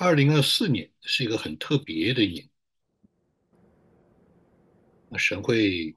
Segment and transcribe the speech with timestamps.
[0.00, 2.48] 二零二四年是一个很特别的年，
[5.08, 5.96] 那神会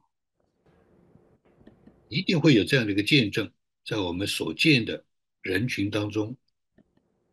[2.09, 3.53] 一定会有这样的一个见证，
[3.85, 5.05] 在我们所见的
[5.43, 6.35] 人群当中，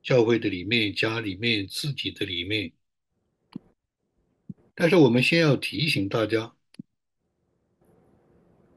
[0.03, 2.71] 教会的里面、家里面、自己的里面。
[4.75, 6.41] 但是我们先要提醒大家，《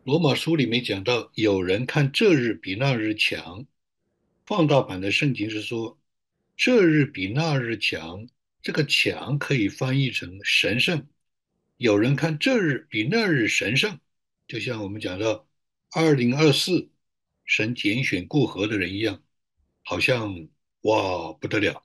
[0.06, 3.66] 罗马书》里面讲到，有人看这日比那日强，
[4.46, 5.98] 放大版的圣经是说。
[6.56, 8.28] 这日比那日强，
[8.62, 11.08] 这个强可以翻译成神圣。
[11.78, 14.00] 有人看这日比那日神圣，
[14.48, 15.48] 就像我们讲到
[15.92, 16.90] 二零二四
[17.46, 19.24] 神拣选过河的人一样，
[19.84, 20.48] 好像
[20.82, 21.84] 哇不得了！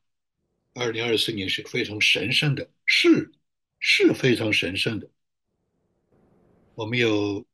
[0.74, 3.32] 二零二四年是非常神圣的，是
[3.80, 5.08] 是非常神圣的。
[6.74, 7.46] 我们有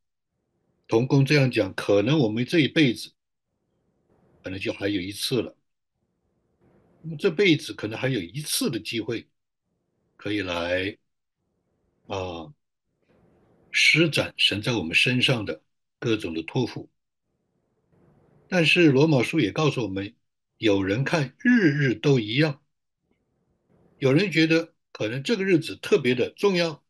[0.89, 3.13] 同工这样讲，可能我们这一辈子
[4.43, 5.57] 可能就还有一次了。
[7.03, 9.29] 那么这辈子可能还有一次的机会，
[10.17, 10.97] 可以来
[12.07, 12.55] 啊
[13.73, 15.63] 施展神在我们身上的
[15.99, 16.89] 各种的托付。
[18.49, 20.15] 但是罗马书也告诉我们，
[20.59, 22.63] 有人看日日都一样，
[23.99, 26.85] 有人觉得可能这个日子特别的重要，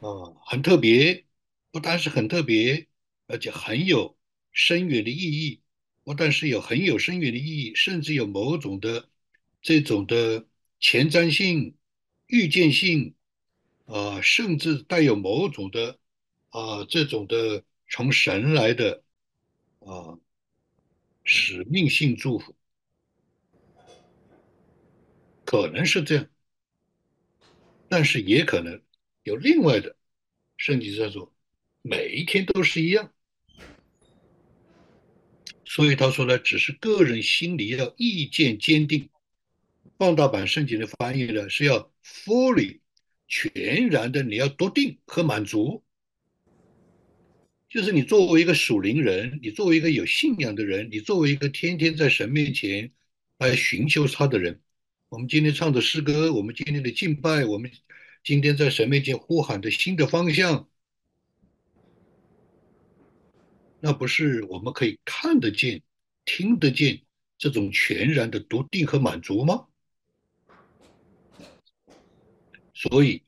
[0.00, 1.24] 啊，很特别，
[1.70, 2.86] 不单是很特别，
[3.28, 4.18] 而且很有
[4.52, 5.62] 深远的意义。
[6.08, 9.10] 不但是有很有深远的意义，甚至有某种的
[9.60, 10.46] 这种的
[10.80, 11.76] 前瞻性、
[12.28, 13.14] 预见性，
[13.84, 15.98] 啊，甚至带有某种的
[16.48, 19.02] 啊这种的从神来的
[19.80, 20.18] 啊
[21.24, 22.56] 使命性祝福，
[25.44, 26.26] 可能是这样，
[27.90, 28.80] 但是也可能
[29.24, 29.94] 有另外的，
[30.56, 31.30] 圣经在说，
[31.82, 33.12] 每一天都是一样。
[35.78, 39.08] 所以他说呢，只是个人心里要意见坚定。
[39.96, 42.80] 放大版圣经的翻译呢，是要 fully
[43.28, 45.84] 全然的，你要笃定和满足。
[47.68, 52.90] 就是你作为一个属灵人，你作为一个有信仰的人，你作为一个天天在神面前
[53.38, 54.60] 来寻求他的人，
[55.10, 57.70] 我们今天唱的诗歌，我们今天的敬拜，我们
[58.24, 60.68] 今天在神面前呼喊的新的方向。
[63.80, 65.82] 那不是我们可以看得见、
[66.24, 67.00] 听得见
[67.36, 69.66] 这种全然的笃定和满足吗？
[72.74, 73.22] 所以，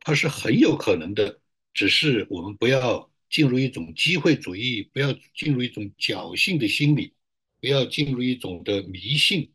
[0.00, 1.40] 它是很有可能的，
[1.74, 7.12] 只是我们不要进入一种机会主义，不要进入一种侥幸的心理，
[7.60, 9.52] 不要进入一种的迷信，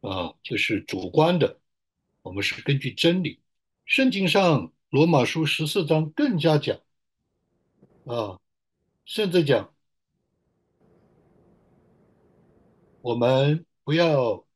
[0.00, 1.60] 啊，就是主观的。
[2.22, 3.40] 我们是根据真理。
[3.84, 6.80] 圣经上罗马书十四章更加讲，
[8.04, 8.40] 啊，
[9.04, 9.71] 甚至讲。
[13.02, 14.46] 我们不要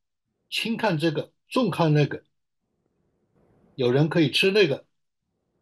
[0.49, 2.23] 轻看这个，重看那个。
[3.75, 4.87] 有人可以吃那个，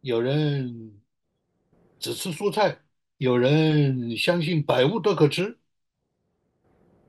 [0.02, 1.00] 有人
[1.98, 2.82] 只吃蔬菜，
[3.16, 5.58] 有人相信百物都可吃。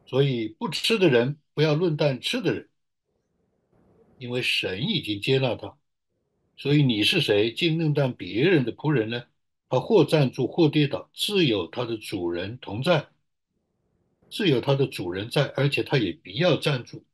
[0.07, 2.69] 所以不吃的人不要论断吃的人，
[4.17, 5.77] 因为神已经接纳他。
[6.55, 9.23] 所以你是谁，竟论断别人的仆人呢？
[9.67, 13.09] 他或站住，或跌倒，自有他的主人同在。
[14.29, 17.05] 是有它的主人在，而且它也必要站住。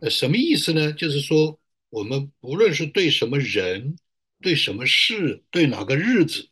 [0.00, 0.92] 呃，什么意思呢？
[0.92, 1.60] 就是说，
[1.90, 3.96] 我们不论是对什么人、
[4.40, 6.48] 对什么事、对哪个日子，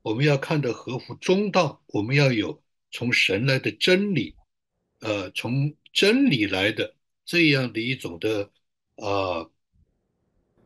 [0.00, 4.34] 我们要看得合乎中道，我们要有从神来的真理，
[5.00, 6.94] 呃，从真理来的
[7.24, 8.50] 这样的一种的
[8.96, 9.50] 啊，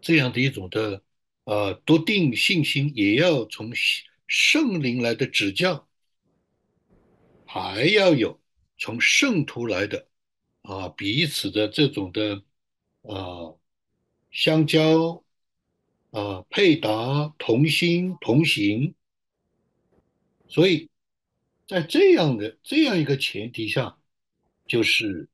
[0.00, 1.02] 这样的一种的
[1.44, 3.72] 啊笃定信心，也要从
[4.28, 5.88] 圣灵来的指教。
[7.52, 8.40] 还要有
[8.78, 10.06] 从圣徒来的
[10.62, 12.44] 啊，彼此的这种的
[13.02, 13.56] 啊
[14.30, 15.24] 相交
[16.12, 18.94] 啊配搭同心同行，
[20.46, 20.90] 所以
[21.66, 23.98] 在这样的这样一个前提下，
[24.68, 25.28] 就是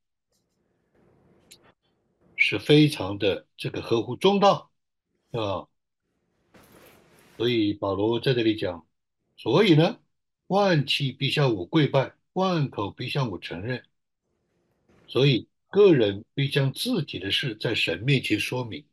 [2.34, 4.70] 是非常的这个合乎中道
[5.32, 5.68] 啊，
[7.36, 8.86] 所以保罗在这里讲，
[9.36, 10.00] 所以呢。
[10.48, 13.82] 万气必向我跪拜，万口必向我承认。
[15.08, 18.84] 所以，个人必将自己的事在神面前说明。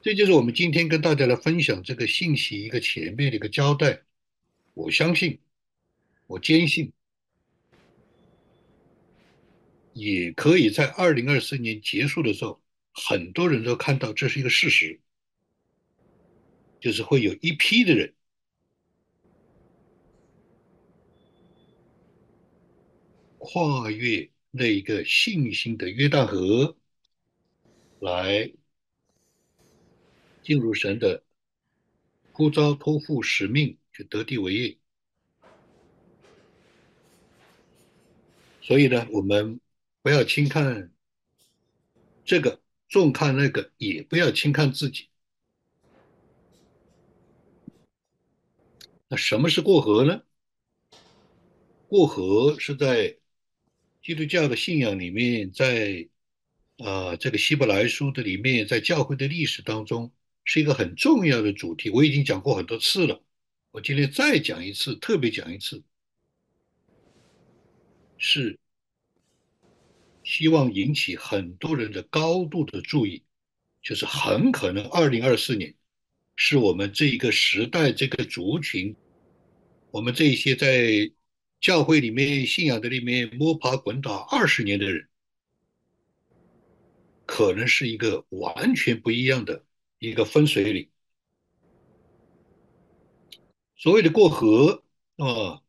[0.00, 4.00] 这就是我们今天跟大家来分享这个信息一个前面的一个交代。
[4.74, 5.38] 我相信，
[6.26, 6.92] 我坚信，
[9.92, 12.60] 也可以在二零二四年结束的时候，
[12.92, 15.00] 很多人都看到这是一个事实，
[16.80, 18.14] 就是会有一批的人。
[23.50, 26.76] 跨越那一个信心的约旦河，
[27.98, 28.52] 来
[30.42, 31.24] 进入神的
[32.30, 34.76] 呼召、托付、使命，去得地为业。
[38.60, 39.58] 所以呢，我们
[40.02, 40.92] 不要轻看
[42.26, 45.08] 这个，重看那个，也不要轻看自己。
[49.08, 50.22] 那什么是过河呢？
[51.88, 53.16] 过河是在
[54.08, 56.08] 基督教的信仰里面，在
[56.78, 60.10] 啊这个希伯来书的里面，在教会的历史当中，
[60.44, 61.90] 是一个很重要的主题。
[61.90, 63.22] 我已经讲过很多次了，
[63.70, 65.82] 我今天再讲一次，特别讲一次，
[68.16, 68.58] 是
[70.24, 73.22] 希望引起很多人的高度的注意，
[73.82, 75.74] 就是很可能二零二四年。
[76.34, 78.96] 是我们这一个时代、这个族群，
[79.90, 81.10] 我们这一些在
[81.60, 85.08] 教会里面、信仰的里面摸爬滚打二十年的人，
[87.26, 89.64] 可能是一个完全不一样的
[89.98, 90.88] 一个分水岭。
[93.76, 94.82] 所谓的过河
[95.16, 95.62] 啊，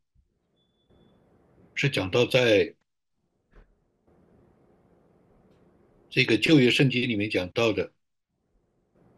[1.74, 2.74] 是讲到在
[6.08, 7.92] 这个旧约圣经里面讲到的。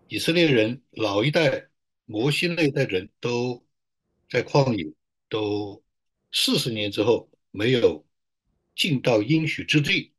[0.09, 1.69] 以色列人老一代、
[2.05, 3.65] 摩西那一代人都
[4.29, 4.93] 在旷野，
[5.31, 5.83] 都
[6.33, 8.05] 四十年之后没有
[8.75, 10.13] 进到应许之地，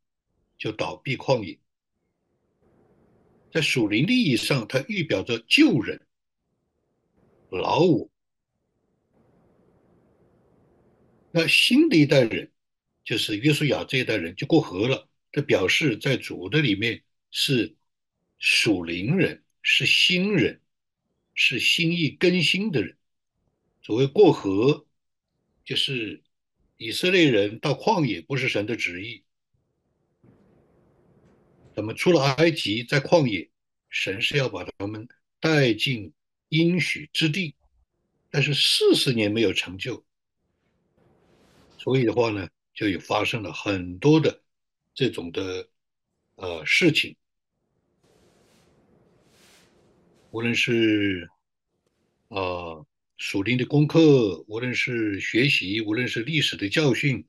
[0.57, 1.59] 就倒闭旷野。
[3.51, 6.05] 在属灵利益上，它预表着旧人、
[7.49, 8.09] 老我。
[11.31, 12.51] 那新的一代人，
[13.03, 17.75] 就是约书亚这一代人就过河了，这表示在主的里面是
[18.37, 19.43] 属灵人。
[19.65, 20.59] 是新人，
[21.35, 22.97] 是心意更新的人。
[23.81, 24.85] 所谓过河，
[25.63, 26.21] 就是
[26.77, 29.23] 以色列人到旷野不是神的旨意。
[31.75, 33.49] 他们出了埃及，在旷野，
[33.89, 35.07] 神是要把他们
[35.39, 36.13] 带进
[36.49, 37.55] 应许之地，
[38.29, 40.03] 但是四十年没有成就，
[41.77, 44.43] 所以的话呢，就有发生了很多的
[44.93, 45.67] 这种的
[46.35, 47.15] 呃事情。
[50.29, 51.29] 无论是
[52.29, 52.85] 啊
[53.17, 57.25] 属灵的功课，无论是学习，无论是历史的教训，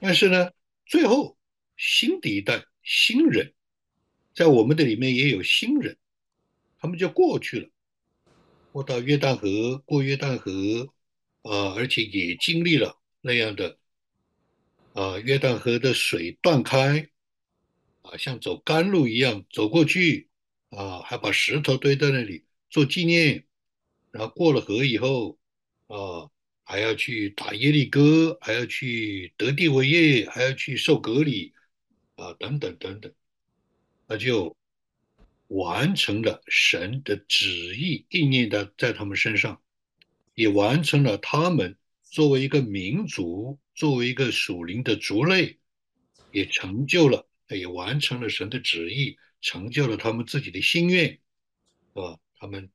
[0.00, 0.50] 但是呢，
[0.86, 1.36] 最后
[1.76, 3.52] 新的一代新人，
[4.34, 5.96] 在我们的里面也有新人，
[6.78, 7.68] 他们就过去了，
[8.72, 10.92] 过到约旦河，过约旦河，
[11.42, 13.78] 啊，而且也经历了那样的
[14.92, 17.08] 啊约旦河的水断开，
[18.02, 20.28] 啊，像走甘露一样走过去。
[20.70, 23.44] 啊，还把石头堆在那里做纪念，
[24.14, 25.36] 然后过了河以后，
[25.88, 26.30] 啊，
[26.62, 31.52] 还要去打耶利哥，还要去得地为业，还要去受隔离，
[32.14, 33.12] 啊，等等等等，
[34.06, 34.56] 那就
[35.48, 39.60] 完成了神的旨意，意念的在他们身上，
[40.36, 45.58] 也完成了他们作为一个民族，作为一个属灵的族类，
[46.30, 49.18] 也成就了，也完成了神的旨意。
[49.40, 51.18] 成就了他们自己的心愿，
[51.92, 52.70] 啊，他们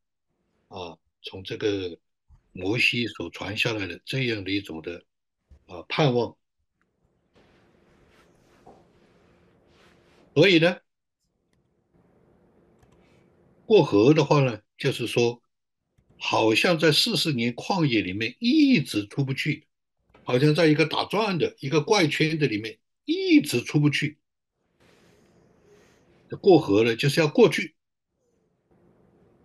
[0.67, 1.97] 啊，从这个
[2.51, 5.03] 摩西所传下来的这样的一种的
[5.67, 6.35] 啊盼望，
[10.33, 10.77] 所以呢，
[13.65, 15.41] 过河的话呢，就是说，
[16.17, 19.67] 好像在四十年旷野里面一直出不去，
[20.23, 24.17] 好像在一个打转的一个怪圈的里面一直出不去。
[26.41, 27.75] 过河了，就是要过去。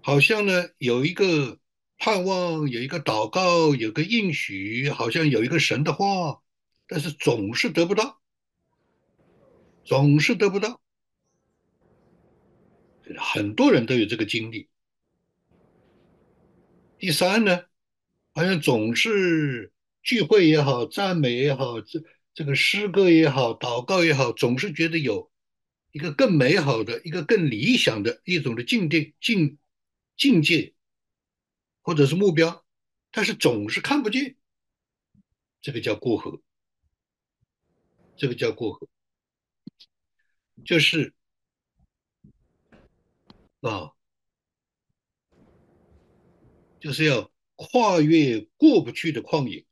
[0.01, 1.59] 好像呢，有一个
[2.05, 6.43] 盼望，有一个祷告，有个应许，好像有一个神的话，
[6.87, 8.21] 但是总是得不到，
[9.87, 10.83] 总是得不到。
[13.17, 14.69] 很多人都有这个经历。
[16.99, 17.63] 第三呢，
[18.35, 22.03] 好像总是聚会也好，赞美也好，这
[22.35, 25.31] 这个诗歌也好，祷告也好，总是觉得有。
[25.91, 29.57] 一个更美好的、一个更理想的一种的境界、境
[30.19, 30.75] 境界，
[31.85, 32.65] 或者是目标，
[33.11, 34.37] 但是总是看不见，
[35.61, 36.41] 这个叫过河，
[38.17, 38.89] 这个叫过河，
[40.65, 41.13] 就是
[43.61, 43.93] 啊，
[46.81, 49.67] 就是要跨越过不去的旷野，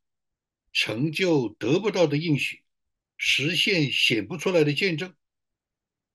[0.71, 2.62] 成就得不到的应许，
[3.16, 5.14] 实现显不出来的见证。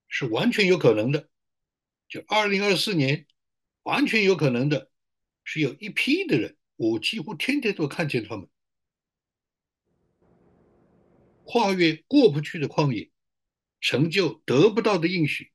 [0.08, 1.28] 是完全有可能的，
[2.08, 3.26] 就二零二四年，
[3.82, 4.92] 完全有可能的，
[5.50, 8.50] 是有一批的人，我几乎天天都看见他们
[11.46, 13.10] 跨越过不去的旷野，
[13.80, 15.54] 成就得不到的应许，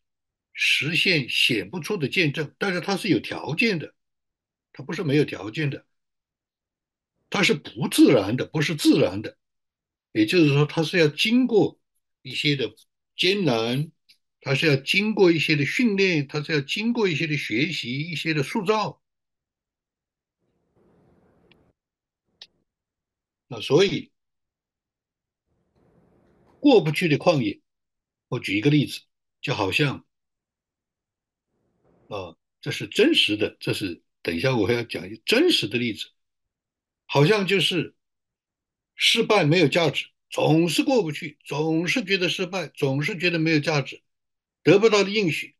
[0.54, 3.94] 实现显不出的见证，但是它是有条件的，
[4.72, 5.84] 它不是没有条件的，
[7.28, 9.36] 它是不自然的，不是自然的。
[10.12, 11.78] 也就是说，它是要经过
[12.22, 12.74] 一些的
[13.14, 13.92] 艰难，
[14.40, 19.01] 它是要经过一些的训练，它是要经过一些的学习，一些的塑造。
[23.54, 24.10] 那所以
[26.58, 27.60] 过不去的旷野，
[28.28, 29.02] 我举一个例子，
[29.42, 30.06] 就好像
[32.08, 36.06] 啊，这是真实的，这是等一下我还要讲一个真实的例子，
[37.04, 37.94] 好像就是
[38.94, 44.02] 失败没有价值，总是过不去，总是觉得失败，总是觉得没有价值，
[44.62, 45.54] 得不到的应许，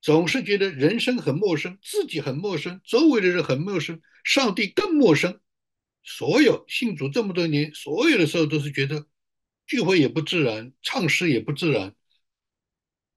[0.00, 5.38] 总是觉得人生很陌生，自己很陌生，周围的人很陌生，上帝更陌生。
[6.06, 9.06] 所有信主这么多年，所有的时候都是觉得
[9.66, 11.96] 聚会也不自然，唱诗也不自然，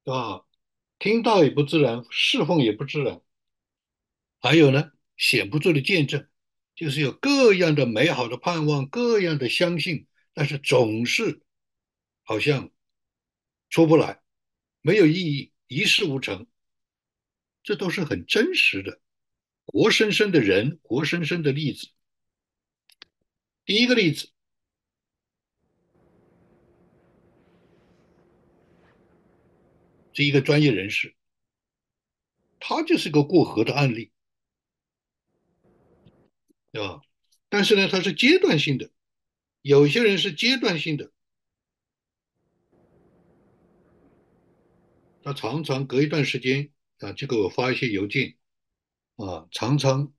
[0.03, 0.46] 对吧？
[0.98, 3.22] 听到也不自然，侍奉也不自然。
[4.39, 6.27] 还有呢，显不住的见证，
[6.75, 11.43] 就是有各样的美好的盼望，各样的相信，但是总是
[12.24, 12.72] 好像
[13.69, 14.19] 出不来，
[14.81, 16.48] 没有意义，一事无成。
[17.62, 19.00] 这都是很真实的，
[19.65, 21.88] 活生生的人，活生生的例子。
[23.69, 24.31] 第一个例子，
[30.11, 31.15] 是一个专业人士，
[32.59, 34.11] 他就是个过河的案例，
[36.71, 37.03] 对吧？
[37.47, 38.89] 但是呢，他是阶段性的，
[39.61, 41.11] 有些人是阶段性的，
[45.21, 46.71] 他常常隔一段时间
[47.01, 48.35] 啊，就给我发一些邮件，
[49.17, 50.11] 啊，常常。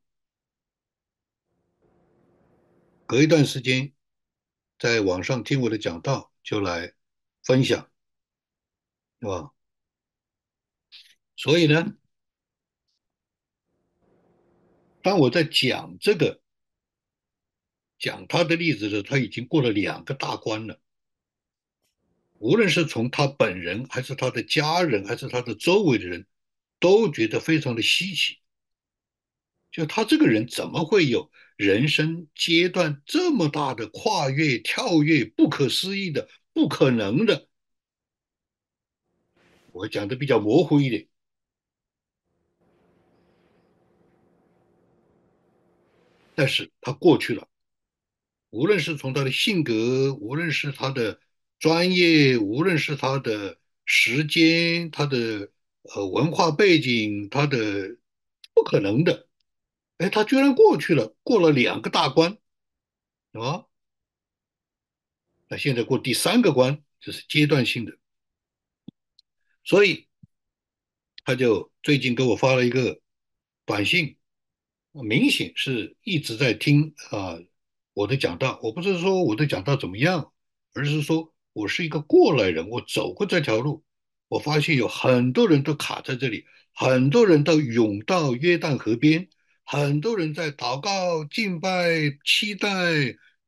[3.11, 3.93] 隔一段时间，
[4.79, 6.95] 在网上听我的讲道，就来
[7.43, 7.91] 分享，
[9.21, 9.53] 是吧？
[11.35, 11.97] 所以呢，
[15.03, 16.41] 当我在讲这个
[17.99, 20.81] 讲他的例子的时候，他已经过了两个大关了。
[22.35, 26.29] 无论是从他本人，还是他的家人，还是他的周围的人，
[26.79, 28.39] 都觉得非常的稀奇。
[29.73, 37.49] 就他这个人怎么会有人生阶段这么大的跨越、跳跃、不可思议的、不可能的？
[39.71, 41.07] 我讲的比较模糊一点，
[46.35, 47.47] 但是他过去了。
[48.49, 51.21] 无论是从他的性格，无论是他的
[51.59, 55.53] 专业，无论是他的时间、他的
[55.83, 57.99] 呃文化背景，他的
[58.55, 59.29] 不可能的。
[60.01, 62.39] 哎，他居然过去了，过了两个大关，
[63.33, 63.67] 啊，
[65.47, 67.99] 那现在过第三个关，这是阶段性的，
[69.63, 70.09] 所以
[71.23, 72.99] 他就最近给我发了一个
[73.67, 74.17] 短信，
[74.93, 77.39] 明显是一直在听啊
[77.93, 78.59] 我的讲道。
[78.63, 80.33] 我不是说我的讲道怎么样，
[80.73, 83.85] 而是说我是一个过来人，我走过这条路，
[84.29, 89.29] 我发现有很多人都卡在这里，很多人都涌到约旦河边。
[89.73, 92.69] 很多人在祷告、敬拜、期待、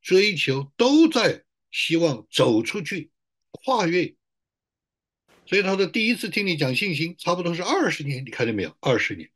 [0.01, 3.11] 追求，都在希望走出去、
[3.51, 4.15] 跨越。
[5.47, 8.77] 所以他说：“第一次听你讲信心，差不多是二十年，你看见没有？
[8.79, 9.33] 二十年，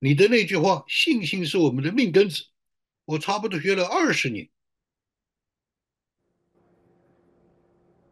[0.00, 2.46] 你的那句话‘信心是我们的命根子’，
[3.04, 4.50] 我差不多学了二十年，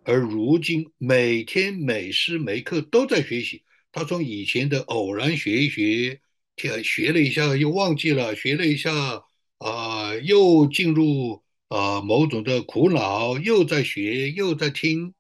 [0.05, 3.65] 而如今每天每时每刻都在学习。
[3.91, 6.21] 他从以前的偶然学一学。”
[6.57, 9.25] 学学了一下，又忘记了；学了一下，
[9.59, 15.15] 啊，又进入啊某种的苦恼，又在学，又在听。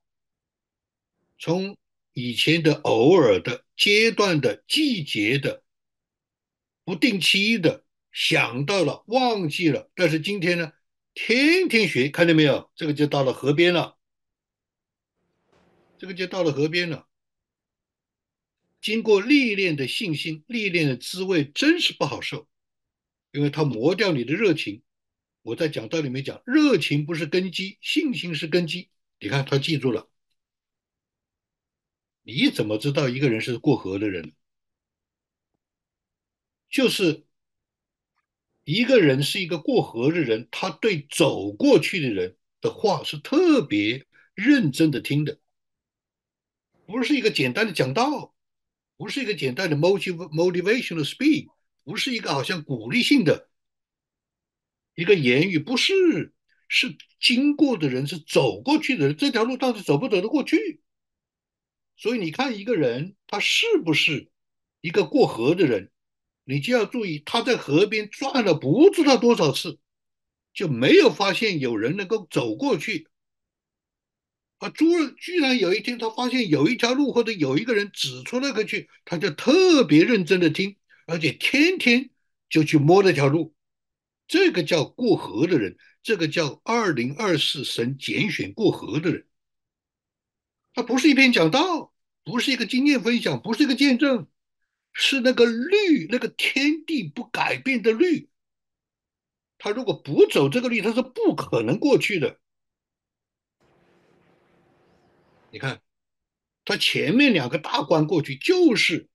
[1.38, 1.76] 从
[2.14, 5.62] 以前的偶尔的阶段的季节的
[6.84, 9.90] 不定期的想到了，忘记了。
[9.94, 10.72] 但是今天呢，
[11.12, 12.70] 天天学，看见没有？
[12.74, 13.98] 这个就到了河边了，
[15.98, 17.06] 这个就到了河边了。
[18.86, 22.46] 经过历练的信心，历练的滋味真是不好受，
[23.32, 24.80] 因为它磨掉你的热情。
[25.42, 28.88] 我在讲道里面讲，热情不是根基，信心是根基。
[29.18, 30.08] 你看他记住了，
[32.22, 34.36] 你怎么知道一个人是过河的人？
[36.70, 37.26] 就是
[38.62, 45.40] 一个人是一个过河的人，他对走过去的人的话是特别认真的听的，
[46.86, 48.32] 不是一个简单的讲道。
[48.96, 51.48] 不是一个简单的 motiv motivational speak，
[51.84, 53.50] 不是一个好像鼓励性的
[54.94, 56.32] 一个言语，不是，
[56.68, 60.80] 是经过的人，是走过去的人，这条路到底走不走得过去？
[61.96, 64.30] 所以你看一个人他是不是
[64.80, 65.90] 一个过河的人，
[66.44, 69.78] 你就要注意他在河边转了不知道多少次，
[70.52, 73.08] 就没有发现有人能够走过去。
[74.58, 82.08] 啊，猪居然有一天他发现有一条路或者有一个人指出那个去，他就特别认真的听，而且天天
[82.48, 83.54] 就去摸那条路。
[84.26, 89.26] 这个叫过河的人，这个叫二零二四神拣选过河的人。
[90.72, 91.92] 他不是一篇讲道，
[92.24, 94.26] 不是一个经验分享，不是一个见证，
[94.92, 98.30] 是那个律，那个天地不改变的律。
[99.58, 102.40] 他如果不走这个律，他是不可能过去的。
[105.56, 105.80] 你看，
[106.66, 109.08] 他前面两个大关过去，就是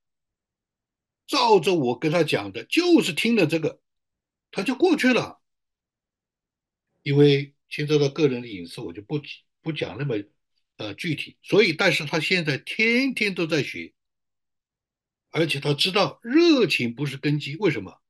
[1.28, 3.80] 照着我跟他讲的，就是听了这个，
[4.50, 5.40] 他就过去了。
[7.02, 9.20] 因为牵涉到个人的隐私，我就不
[9.62, 10.16] 不讲那么。
[10.78, 13.92] 呃，具体，所以，但是他现在天天都在学，
[15.30, 17.54] 而且他知道热情不是根基。
[17.56, 18.02] 为什么？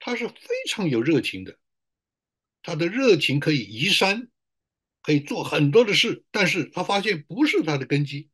[0.00, 0.34] 他是非
[0.68, 1.60] 常有热情的，
[2.62, 4.31] 他的热情可以移山，
[5.02, 8.30] 可以做很多的事，但是他发现不是他的根基。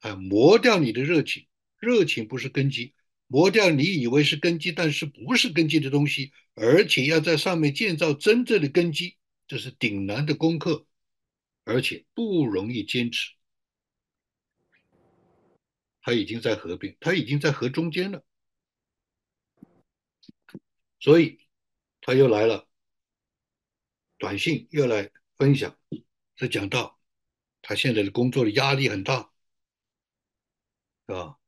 [0.00, 1.46] 啊，磨掉你的热情，
[1.78, 2.94] 热情不是根基，
[3.26, 9.16] 磨掉你以为是根基，但是不是根基的东西，而且要在上面建造真正的根基，
[9.46, 10.86] 这是顶难的功课。
[11.68, 13.32] 而且不容易坚持。
[16.00, 18.24] 他已经在河边，他已经在河中间了，
[21.00, 21.40] 所以
[22.00, 22.68] 他又来了，
[24.16, 25.78] 短信又来分享，
[26.36, 26.98] 是讲到
[27.62, 29.30] 他现在的工作的压力很大，
[31.06, 31.38] 是吧？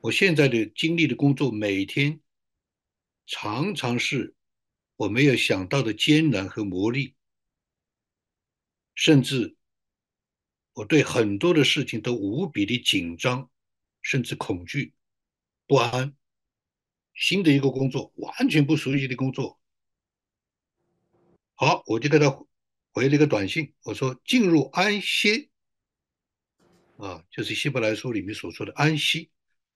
[0.00, 2.20] 我现在的经历的工作，每天
[3.26, 4.34] 常常是。
[4.96, 7.14] 我没有想到的艰难和磨砺，
[8.94, 9.56] 甚至
[10.74, 13.50] 我对很多的事情都无比的紧张，
[14.00, 14.94] 甚至恐惧、
[15.66, 16.14] 不安。
[17.14, 19.58] 新的一个工作，完全不熟悉的工作。
[21.54, 22.30] 好，我就给他
[22.90, 25.48] 回了一个短信，我说进入安歇，
[26.96, 29.30] 啊，就是希伯来书里面所说的安息。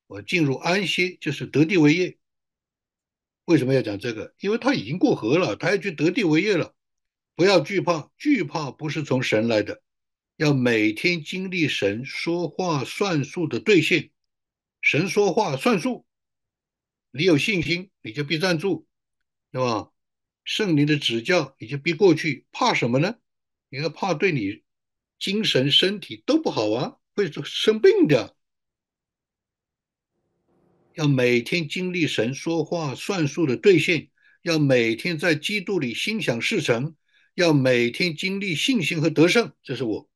[0.06, 2.18] 我进入安息，就是得地为业。
[3.44, 4.34] 为什么要讲这个？
[4.40, 6.74] 因为他已经过河了，他要去得地为业了。
[7.34, 9.82] 不要惧怕，惧怕不是从神来的。
[10.36, 14.10] 要每天经历神说话算数的兑现。
[14.80, 16.06] 神说话算数，
[17.16, 18.86] 你有信心，你就必站住，
[19.50, 19.90] 对吧？
[20.44, 22.46] 圣灵的指教，你就必过去。
[22.52, 23.16] 怕什么呢？
[23.68, 24.62] 你要怕对你
[25.18, 28.36] 精神、身体都不好啊，会生病的。
[30.94, 34.10] 要每天经历神说话算数的兑现，
[34.42, 36.96] 要每天在基督里心想事成，
[37.34, 39.52] 要每天经历信心和得胜。
[39.62, 40.08] 这是我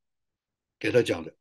[0.78, 1.34] 给他讲的。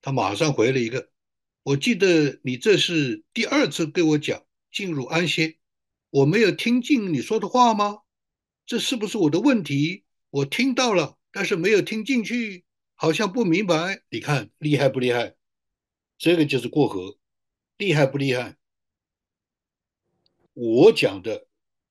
[0.00, 1.10] 他马上回了一个
[1.64, 5.56] ：“我记得你这是第二次跟我讲进入安歇，
[6.10, 8.00] 我没有听进你说的话吗？
[8.66, 10.04] 这是不是我的问题？
[10.28, 14.02] 我听到了，但是没有听进去，好像不明白。
[14.10, 15.36] 你看厉害不厉害？”
[16.18, 17.16] 这个就是过河，
[17.78, 18.56] 厉害不厉害？
[20.52, 21.46] 我讲的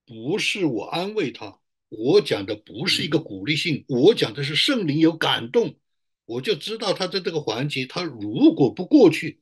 [0.05, 1.59] 不是我安慰他，
[1.89, 5.79] 我讲的不是一个鼓励性，我讲的是圣灵有感动，
[6.25, 9.41] 我就知道他在这个环节，他如果不过去，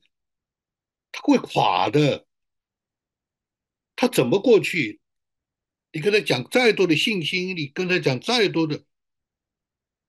[1.12, 2.26] 他会垮的。
[3.94, 5.00] 他怎么过去？
[5.92, 8.84] 你跟他讲再多的信心，你跟他讲再多的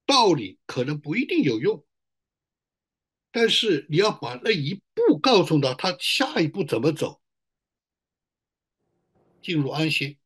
[0.05, 1.85] 道理，可能不一定有用。
[3.31, 7.21] 但是你要把那一步告诉他，他下一步怎么走，
[9.41, 10.19] 进入安心。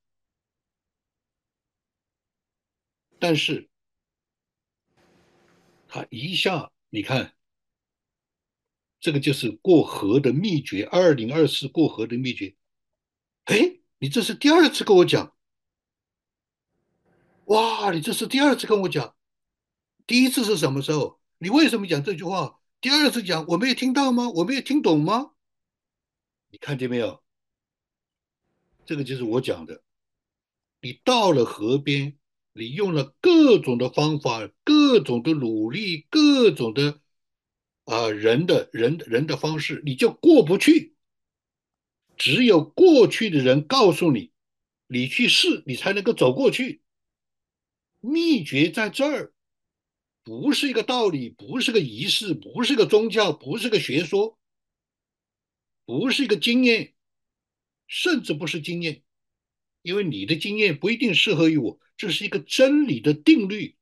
[3.17, 3.69] 但是
[5.87, 7.36] 他一下，你看，
[8.99, 10.85] 这个就是过河的秘诀。
[10.85, 12.55] 二零二四过河的秘诀。
[13.45, 15.35] 哎，你这是第二次跟我讲，
[17.45, 19.15] 哇，你这是第二次跟我讲，
[20.05, 21.19] 第一次是什么时候？
[21.37, 22.59] 你为什么讲这句话？
[22.81, 24.29] 第二次讲，我没有听到吗？
[24.29, 25.31] 我没有听懂吗？
[26.49, 27.23] 你看见没有？
[28.85, 29.83] 这个就是我讲的。
[30.81, 32.17] 你到了河边，
[32.53, 37.01] 你用了各种的方法、各种的努力、各种的
[37.87, 40.93] 啊人的人人的方式，你就过不去。
[42.17, 44.33] 只有过去的人告诉你，
[44.87, 46.81] 你去试，你才能够走过去。
[48.01, 49.33] 秘诀在这儿。
[50.23, 54.37] 不是一个道理，不是个仪式，不是个宗教，不是个学说，
[55.85, 56.93] 不是一个经验，
[57.87, 59.03] 甚至不是经验，
[59.83, 63.77] 因为你的经验不一定适合于我，这是一个真理的定律。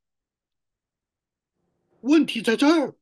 [2.02, 2.96] 问题在这儿，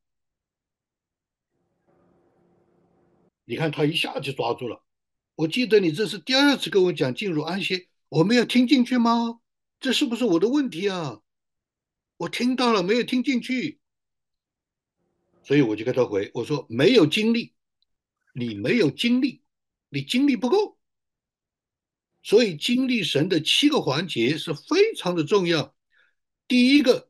[3.46, 4.84] 你看他一下就抓住了。
[5.36, 9.40] 我记得你这是第二次跟我讲进入安歇，我没有听进去吗？
[9.80, 11.20] 这是不是我的问题啊？
[12.18, 13.80] 我听到了，没有听进去，
[15.44, 17.54] 所以我就跟他回我说没有经历，
[18.34, 19.42] 你没有经历，
[19.90, 20.78] 你经历不够。
[22.22, 25.76] 所以经历神的七个环节是非常的重要。
[26.48, 27.10] 第一个，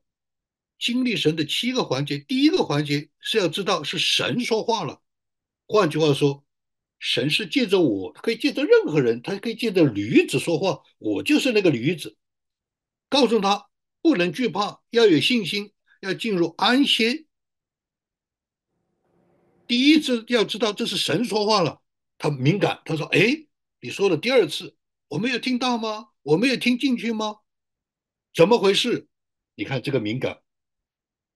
[0.80, 5.00] 经历神的七个环节，第一个环节是要知道是神说话了。
[5.66, 6.44] 换句话说，
[6.98, 12.16] 神是借着我，可以借着任何人，他可以借着驴子说话，我就是那个驴子，
[13.08, 13.68] 告诉他
[14.02, 17.26] 不能惧怕，要有信心，要进入安歇。
[19.66, 21.80] 第一次要知道这是神说话了，
[22.18, 23.46] 他敏感，他说：“哎，
[23.80, 24.76] 你说了第二次。”
[25.08, 26.08] 我没有听到吗？
[26.22, 27.36] 我没有听进去吗？
[28.34, 29.06] 怎么回事？
[29.54, 30.40] 你看这个敏感，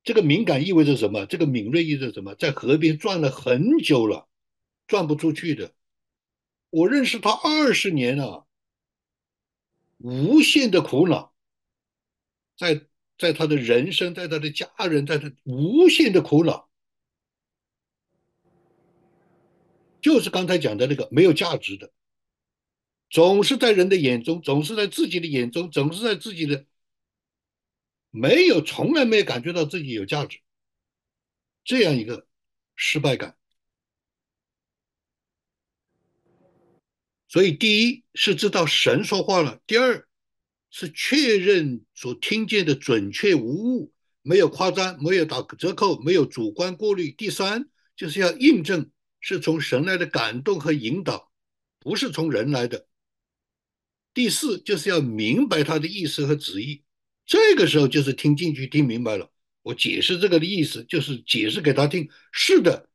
[0.08, 1.26] 这个敏感意味着什么？
[1.26, 2.34] 这个敏锐意味着什么？
[2.34, 4.26] 在河边转了很久了，
[4.86, 5.74] 转不出去的。
[6.70, 8.46] 我认识他二十年了，
[9.98, 11.34] 无限的苦恼，
[12.56, 12.86] 在
[13.18, 16.70] 在他的人生，在他的家人，在他无限的苦恼，
[20.00, 21.92] 就是刚才讲的那个没有价值的。
[23.10, 26.64] 总是在人的眼中，总是在自己的眼中，总是在自己的
[28.10, 30.40] 没有，从来没有感觉到自己有价值，
[31.64, 32.26] 这样一个
[32.74, 33.36] 失败感。
[37.28, 40.08] 所以，第一是知道神说话了；第二
[40.70, 43.92] 是确认所听见的准确无误，
[44.22, 48.90] 没有夸张，没有打折扣，没有主观过滤；第三就是要印证
[49.20, 51.30] 是从神来的感动和引导，
[51.78, 52.86] 不是从人来的。
[54.14, 56.82] 第四就是要明白他的意思和旨意，
[57.28, 59.30] 这个时候就是听进去、听明白了。
[59.60, 62.08] 我解释这个的意思，就是解释给他听。
[62.32, 62.88] 是的，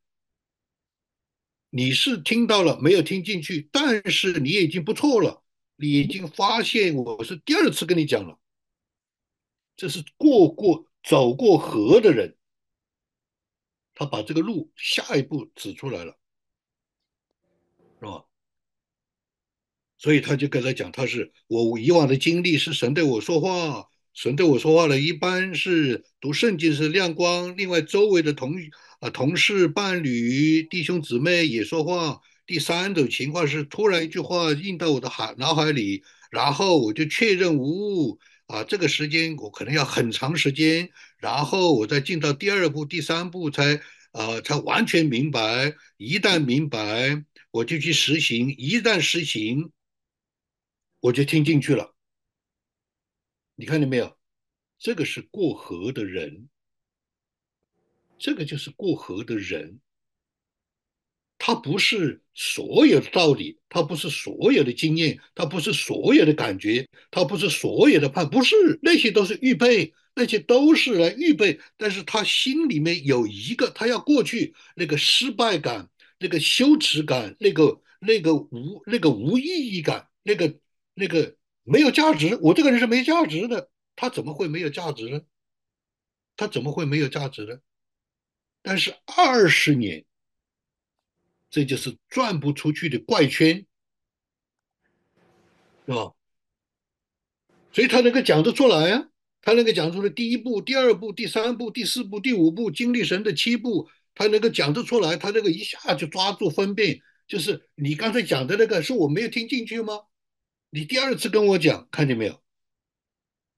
[1.70, 5.44] 你是听到了，没有听进去，但是你已经不错了，
[5.76, 8.36] 你已经发现我是第二次跟你讲了。
[9.76, 12.36] 这是过过走过河的人，
[13.94, 16.18] 他把这个路下一步指出来了，
[18.00, 18.24] 是吧？
[19.96, 24.98] 所以他就跟他讲，他是我以往的经历是神对我说话，神对我说话了。
[24.98, 28.54] 一般是读圣经是亮光，另外周围的同
[29.00, 32.20] 啊同事、伴侣、弟兄姊妹也说话。
[32.46, 37.64] 第三种情况是突然一句话印到我的海脑海里，然后我就确认无
[38.08, 38.62] 误啊。
[38.64, 43.80] 这个时间我可能要很长时间，然后我再进到第二步、第三步才
[44.12, 45.74] 呃才完全明白。
[45.96, 48.50] 一旦明白，我就去实行。
[48.56, 49.70] 一旦实行。
[51.00, 51.93] 我就听进去了，
[53.56, 54.16] 你看见没有？
[54.78, 56.48] 这个是过河的人，
[58.18, 59.80] 这个就是过河的人。
[61.38, 71.60] 他不是所有的道理，他不是所有的经验，他不是所有的感觉，他不是所有的判，不是那些都是预备，那些都是来预备。
[71.76, 75.88] 但是他心里面有一个，他要过去那个失败感，
[76.18, 80.58] 那个羞耻感，那个那个无那个无意义感，那个。
[80.96, 85.20] 那个没有价值，我这个人是没价值的，他怎么会没有价值呢？
[86.36, 87.58] 他怎么会没有价值呢？
[88.62, 90.04] 但是二十年，
[91.50, 93.66] 这就是转不出去的怪圈，
[95.86, 96.12] 是吧？
[97.72, 99.08] 所以他能够讲得出来啊，
[99.40, 110.00] 他能够讲出来第一步、第二步、第三步、第四步、第五步，经历神的七步，他能够讲得出来，他那个一下就抓住分辨，就是你刚才讲的那个，是我没有听进去吗？
[110.74, 112.42] 你第二次跟我讲，看见没有？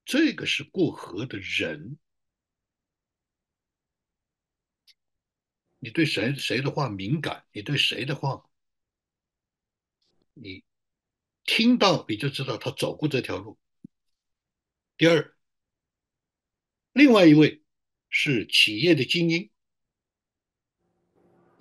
[0.05, 1.97] 这个是过河的人。
[5.79, 8.45] 你对谁谁的话敏感，你对谁的话，
[10.35, 10.63] 你
[11.45, 13.59] 听到你就知道他走过这条路。
[14.99, 15.35] 第二，
[16.93, 17.63] 另外一位
[18.11, 19.51] 是企业的精英，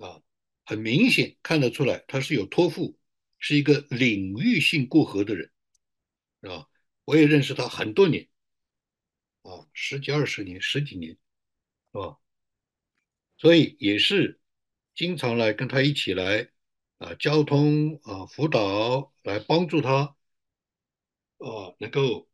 [0.00, 0.20] 啊，
[0.66, 2.98] 很明显看得出来，他是有托付。
[3.38, 5.50] 是一个领域性过河的人，
[6.42, 6.68] 是吧？
[7.04, 8.28] 我也认识他很多年，
[9.42, 11.18] 啊，十几二十年，十几年，是
[11.98, 12.18] 吧？
[13.38, 14.40] 所以也是
[14.94, 16.50] 经常来跟他一起来
[16.98, 20.16] 啊，交通啊，辅导，来帮助他
[21.38, 22.28] 啊，能够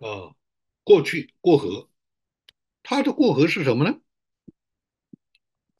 [0.00, 0.36] 啊
[0.84, 1.88] 过去过河。
[2.82, 4.00] 他的过河是什么呢？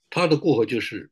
[0.09, 1.12] 他的过河就是。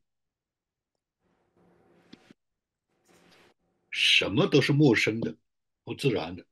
[3.91, 5.35] 什么都是陌生的、
[5.83, 6.45] 不自然的，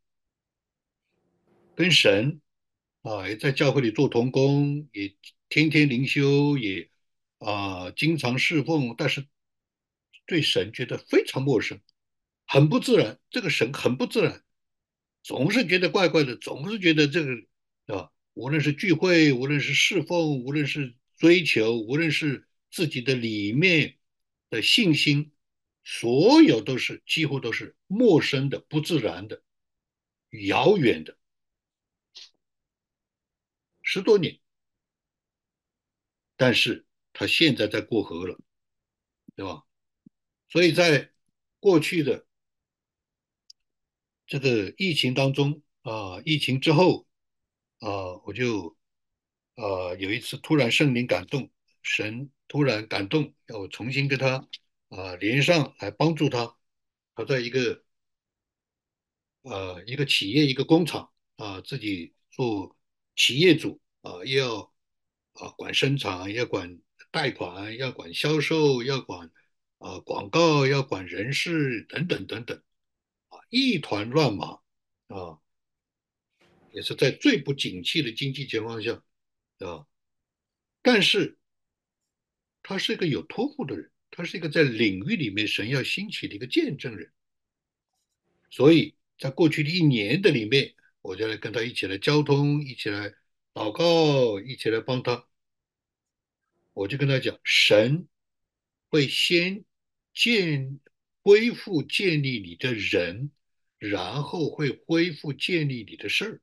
[1.75, 2.41] 跟神
[3.01, 5.15] 啊也在教会里做童工，也
[5.47, 6.89] 天天灵修，也
[7.37, 9.25] 啊经常侍奉，但是
[10.25, 11.79] 对神觉得非常陌生，
[12.45, 13.19] 很不自然。
[13.31, 14.43] 这个神很不自然，
[15.23, 17.33] 总是觉得怪怪的，总是觉得这个
[17.87, 23.97] 啊，无论是聚会，无论是侍奉，无论是追求，无论是自己的里面
[24.49, 25.31] 的信心，
[25.83, 29.43] 所有都是几乎都是陌生的、不自然的、
[30.47, 31.17] 遥远的。
[33.81, 34.39] 十多年，
[36.35, 38.39] 但是他现在在过河了，
[39.35, 39.63] 对吧？
[40.47, 41.11] 所以在
[41.59, 42.27] 过去的
[44.27, 47.07] 这个疫情当中啊，疫情之后
[47.79, 48.77] 啊，我就
[49.55, 51.49] 啊有一次突然圣灵感动，
[51.81, 54.47] 神突然感动，要我重新跟他
[54.89, 56.55] 啊连上来帮助他。
[57.15, 57.83] 他在一个
[59.41, 62.77] 呃一个企业一个工厂啊，自己做
[63.15, 64.73] 企业主啊，又要
[65.33, 66.79] 啊管生产，要管
[67.11, 69.29] 贷款，要管销售，要管
[69.79, 72.61] 啊广告，要管人事等等等等
[73.27, 74.59] 啊，一团乱麻
[75.07, 75.39] 啊，
[76.71, 79.03] 也是在最不景气的经济情况下
[79.59, 79.85] 啊，
[80.81, 81.37] 但是
[82.63, 87.11] 他是一个有托付的人，他是一个在领域里面神要兴起的一个见证人，
[88.49, 93.13] 所以在过去的一年的里面，我就来跟他一起来交通，一起来
[93.53, 95.27] 祷告，一起来帮他。
[96.73, 98.07] 我就跟他讲，神
[98.89, 99.63] 会先
[100.13, 100.79] 建
[101.21, 103.31] 恢复建立你的人，
[103.77, 106.41] 然后会恢复建立你的事儿。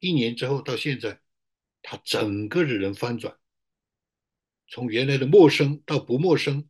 [0.00, 1.20] 一年之后到现在，
[1.80, 3.38] 他整个的人翻转，
[4.68, 6.68] 从原来的陌生到不陌生，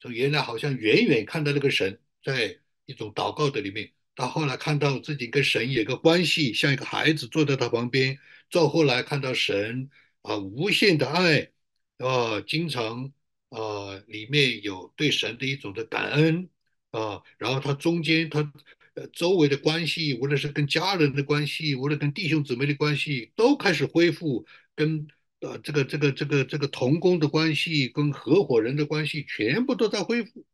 [0.00, 8.18] 从原来好像远远看到那个神，在一种祷告的里面，到后来看到自己跟神有个关系，像一个孩子坐在他旁边，
[8.50, 9.90] 到后来看到神
[10.22, 11.50] 啊无限的爱。
[11.98, 13.10] 啊，经常
[13.48, 16.46] 啊，里面有对神的一种的感恩
[16.90, 18.52] 啊，然后他中间他
[18.92, 25.08] 呃周围的关系，无论是跟家人的关系，无论跟弟兄姊妹的关系，都开始恢复，跟
[25.46, 30.44] 呃这个这个这个这个同工的关系，跟合伙人的关系，全部都在恢复。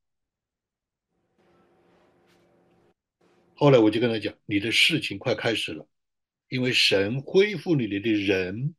[3.55, 5.89] 后来我就跟他讲，你的事情快开始了，
[6.49, 8.75] 因为神恢复你的人。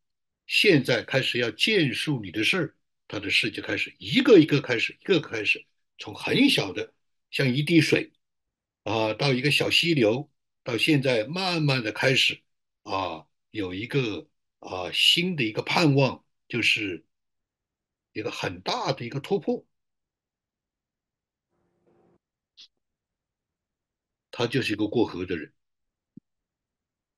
[0.46, 2.76] 现在开始要建树你的事儿，
[3.08, 5.66] 他的事就开始一个一个开始，一个开始，
[5.98, 6.94] 从很小的
[7.32, 8.12] 像一滴水
[8.84, 10.30] 啊，到一个小溪流，
[10.62, 12.42] 到现在慢慢的开始
[12.84, 14.28] 啊，有一个
[14.64, 17.06] 啊新的一个盼望，就是
[18.14, 19.66] 一个很大的一个突破。
[24.32, 25.54] 他就是一个过河的人，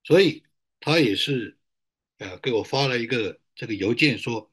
[0.04, 0.44] 所以
[0.80, 1.58] 他也是。
[2.18, 4.50] 呃，给我发了一个这个邮件说，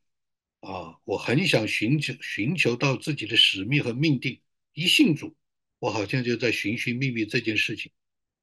[0.59, 4.43] 啊，我很想寻求寻求到自己的使命和命定。
[4.73, 5.37] 一信主，
[5.79, 7.93] 我好像就在寻寻觅觅这件事情，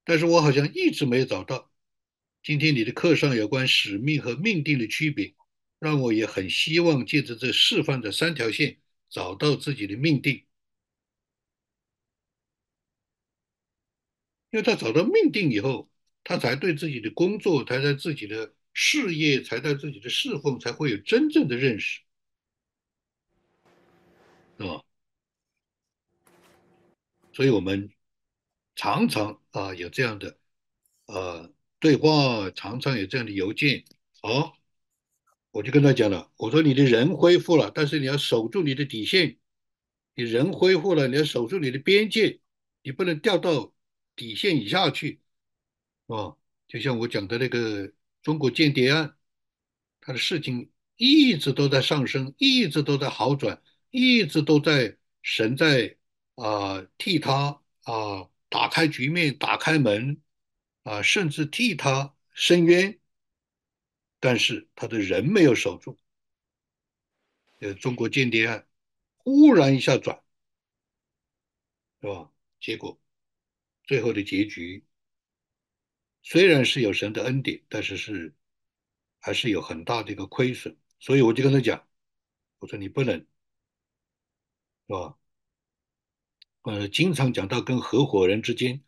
[0.05, 1.68] 但是我好像一直没有找到。
[2.43, 5.36] 今天你的课上有关使命和命定的区别，
[5.80, 10.45] 让我也很希望借着这示范的三条线，找到自己的命定。
[14.52, 15.89] 因为他找到命定以后，
[16.23, 18.54] 他才对自己的工作，才在自己的。
[18.71, 22.02] 事业才在自己的侍奉才会有真正的认识，
[24.58, 24.86] 是吧？
[27.34, 27.91] 所以我们
[28.75, 30.39] 常常啊有这样的
[31.08, 33.85] 呃对话，常常有这样的邮件。
[34.21, 34.57] 好，
[35.51, 39.37] 我就跟他讲了，我说你的人恢复了，但是你要守住你的底线。
[40.15, 42.39] 你人恢复了，你要守住你的边界，
[42.83, 43.73] 你不能掉到
[44.15, 45.21] 底线以下去，
[46.07, 46.35] 啊，
[46.67, 47.91] 就像我讲的那个。
[48.21, 49.15] 中国间谍案，
[50.01, 55.97] 他的事情一直都在上升，一直都在好转，一直都在神在
[56.35, 60.21] 啊替他啊打开局面、打开门
[60.89, 62.99] 啊，甚至替他伸冤，
[64.19, 65.99] 但是他的人没有守住。
[67.60, 68.67] 呃，中国间谍案
[69.17, 70.23] 忽然一下转，
[72.02, 72.32] 是吧？
[72.60, 72.99] 结果
[73.84, 74.84] 最后的结局。
[76.23, 78.34] 虽然是有神的恩典，但是是
[79.19, 81.88] 还是有很大的一个亏损，所以我就跟他讲，
[82.58, 83.28] 我说你不能，是
[84.88, 85.19] 吧？
[86.63, 88.84] 呃，经常讲到跟合伙人之间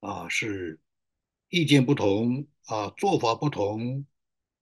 [0.00, 0.80] 啊是
[1.48, 4.06] 意见不同啊，做法不同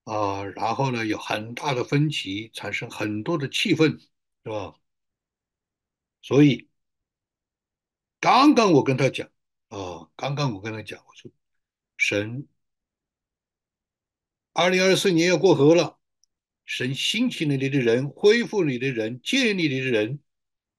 [0.05, 3.99] 啊，然后呢有很大的分歧，产生很多的气氛，
[4.45, 4.75] 是吧？
[6.23, 6.69] 所以
[8.21, 9.29] 刚刚我跟他讲
[9.69, 11.31] 啊，刚刚我跟他讲，我说
[11.97, 12.47] 神，
[14.53, 15.99] 二零二四年要过河了，
[16.65, 20.21] 神兴起了你的人，恢复你的人，建立你的人，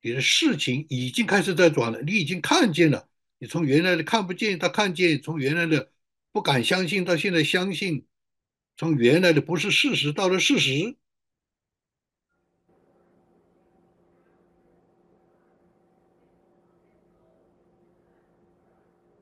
[0.02, 5.92] 你的事情已经开始在转了，你已经看见了，你从原来的看不见他看见，从原来的
[6.36, 8.06] 不敢相信到现在相信，
[8.76, 10.98] 从原来的不是事实到了事实。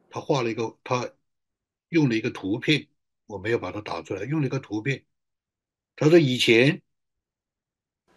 [0.09, 1.13] 他画了一个，他
[1.89, 2.87] 用了一个图片，
[3.27, 5.05] 我没有把它打出来，用了一个图片。
[5.95, 6.81] 他说以前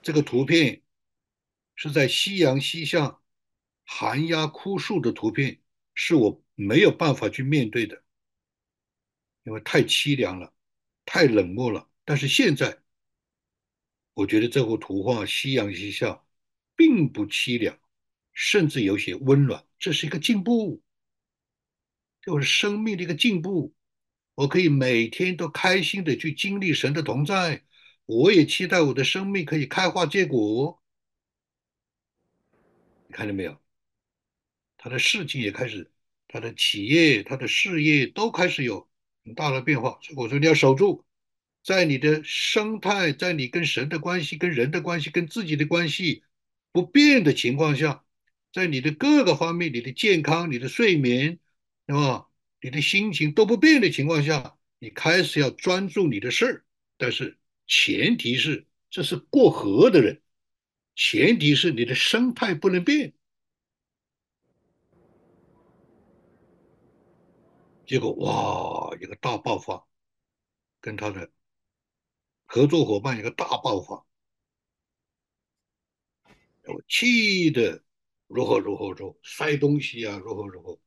[0.00, 0.82] 这个图片
[1.74, 3.20] 是在夕阳西下、
[3.84, 5.60] 寒鸦枯树的图片，
[5.92, 8.02] 是我没有办法去面对的，
[9.46, 10.52] 因为太凄凉了，
[11.04, 11.88] 太冷漠了。
[12.04, 12.76] 但是现在，
[14.12, 16.20] 我觉得这幅图画夕阳西下
[16.74, 17.78] 并不凄凉，
[18.32, 20.82] 甚至有些温暖，这是一个进步。
[22.22, 23.72] 就是生命的一个进步，
[24.34, 27.64] 我可以每天都开心的去经历神的同在，
[28.04, 30.82] 我也期待我的生命可以开花结果。
[33.06, 33.56] 你看见没有？
[34.76, 35.92] 他的事情也开始，
[36.26, 38.88] 他的企业、他的事业都开始有
[39.26, 39.98] 很大的变化。
[40.00, 41.04] 所以我说你要守住，
[41.62, 46.22] 在你的生态，在你跟神的关系、跟人的关系、跟自己的关系
[46.72, 48.04] 不变的情况下，
[48.52, 51.38] 在你的各个方面，你的健康、你的睡眠。
[51.84, 56.64] 那么你的心情都不变的情况下，你开始要专注你的事儿，
[56.96, 57.36] 但是
[57.66, 60.22] 前提是这是过河的人，
[60.94, 63.12] 前提是你的生态不能变。
[67.86, 69.86] 结果哇，一个大爆发，
[70.80, 71.30] 跟他的
[72.44, 74.06] 合作伙伴一个大爆发，
[76.64, 77.82] 我气的
[78.26, 80.78] 如何如何如何，摔东西啊，如何如何。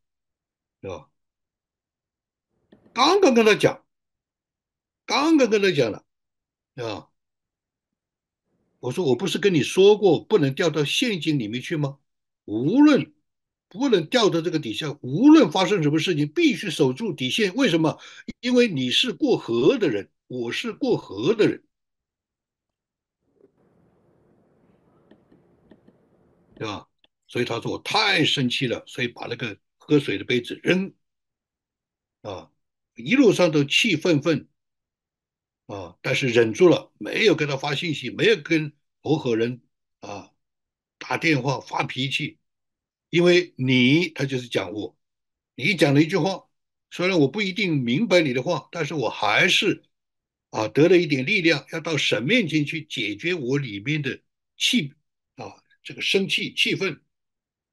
[0.81, 1.11] 对吧？
[2.93, 3.85] 刚刚跟他讲，
[5.05, 6.05] 刚刚跟他讲了，
[6.75, 7.11] 啊，
[8.79, 11.99] 我说我不是跟你说过不能掉到陷阱里面去吗？
[12.45, 13.13] 无论
[13.69, 17.55] 不能掉到这个底下，无论发生什么事情，必须守住底线。
[17.55, 17.97] 为什么？
[18.41, 21.63] 因为你是过河的人，我是过河的人，
[26.55, 26.89] 对吧？
[27.27, 29.57] 所以他说我太生气了，所以把那个。
[29.81, 30.93] 喝水的杯子扔，
[32.21, 32.51] 啊，
[32.93, 34.47] 一路上都气愤愤，
[35.65, 39.63] 啊，但是忍住了，没有跟他发信息，没有跟合伙人
[40.01, 40.29] 啊
[40.99, 42.37] 打电话发脾气，
[43.09, 44.97] 因为你他就是讲我，
[45.55, 46.47] 你讲了一句话，
[46.91, 49.83] 虽然我不一定明白你的话，但是我还是
[50.49, 54.21] 啊得了一点力量，要到神面前去解决我里面的
[54.57, 54.93] 气
[55.35, 57.01] 啊这个生气气愤，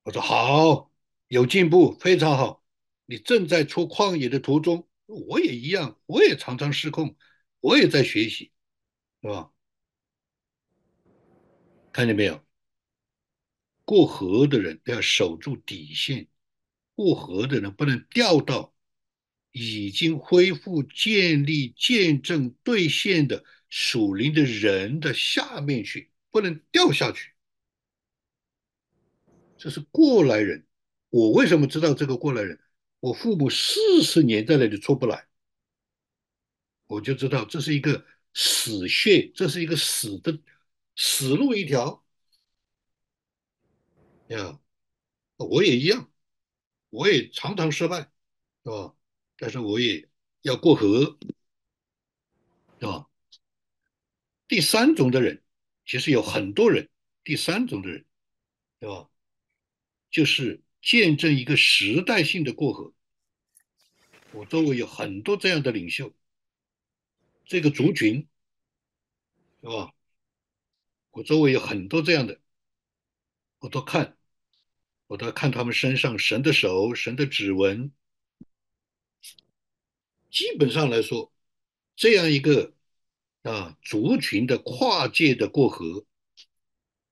[0.05, 0.92] 我说好。
[1.29, 2.64] 有进步，非常好。
[3.05, 7.16] 你正在出旷野的途中，我也一样，我也常常失控，
[7.59, 8.53] 我也在学习，
[9.22, 9.51] 是吧？
[11.92, 12.46] 看见没有？
[13.87, 16.29] 过河的人要守住底线，
[16.94, 18.75] 过河的人不能掉到
[19.53, 27.31] 已经恢复、建立、见证、兑现的属灵的人的下面去，不能掉下去。
[29.57, 30.66] 这是过来人。
[31.09, 32.61] 我为什么知道这个过来人？
[32.99, 35.29] 我父母四十年在那里出不来，
[36.88, 40.37] 我就知道这是一个死穴，这是一个死的
[40.96, 42.05] 死路一条。
[44.29, 44.61] 呀，
[45.37, 46.11] 我也一样，
[46.91, 48.11] 我也常常失败，
[48.65, 48.95] 是吧？
[49.37, 50.09] 但是我也
[50.43, 51.19] 要过河，
[52.81, 53.09] 是吧？
[54.49, 55.43] 第三种的人，
[55.85, 56.89] 其实有很多人。
[57.25, 58.05] 第三种的人，
[58.79, 59.11] 对吧？
[60.11, 60.62] 就是。
[60.83, 62.95] 见证一个时代性的过河，
[64.31, 66.15] 我周围有很多这样的领袖，
[67.45, 68.29] 这个族群，
[69.61, 69.93] 是吧？
[71.11, 72.41] 我周围有很多这样的，
[73.59, 74.16] 我都看，
[75.07, 77.93] 我都看他们身上神的手、神的指纹。
[80.31, 81.33] 基本上来说，
[81.95, 82.75] 这样一个
[83.43, 86.05] 啊族群的跨界的过河，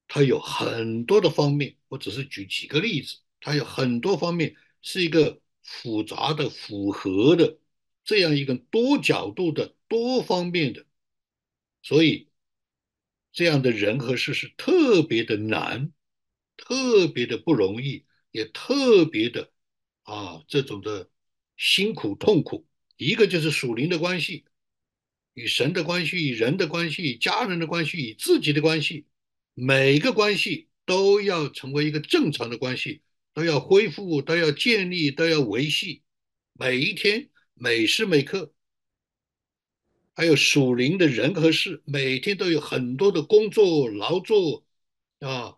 [0.09, 3.19] 它有很多的方面，我只是举几个例子。
[3.41, 7.59] 它有很多方面，是一个复杂的、复合的
[8.03, 10.87] 这样一个多角度的、多方面的，
[11.83, 12.29] 所以
[13.33, 15.93] 这样的人和事是特别的难，
[16.57, 19.53] 特别的不容易，也特别的
[20.03, 21.11] 啊这种的
[21.57, 22.67] 辛苦痛苦。
[22.97, 24.45] 一个就是属灵的关系，
[25.35, 29.07] 与神的关系、与人的关系、与家人的关系、与自己的关系，
[29.55, 33.03] 每个关系都要成为一个正常的关系。
[33.37, 36.05] 都要恢复，都要建立，都要维系，
[36.53, 38.55] 每一天每时每刻。
[40.13, 44.65] 还有属灵的人和事，每天都有很多的工作劳作
[45.19, 45.57] 啊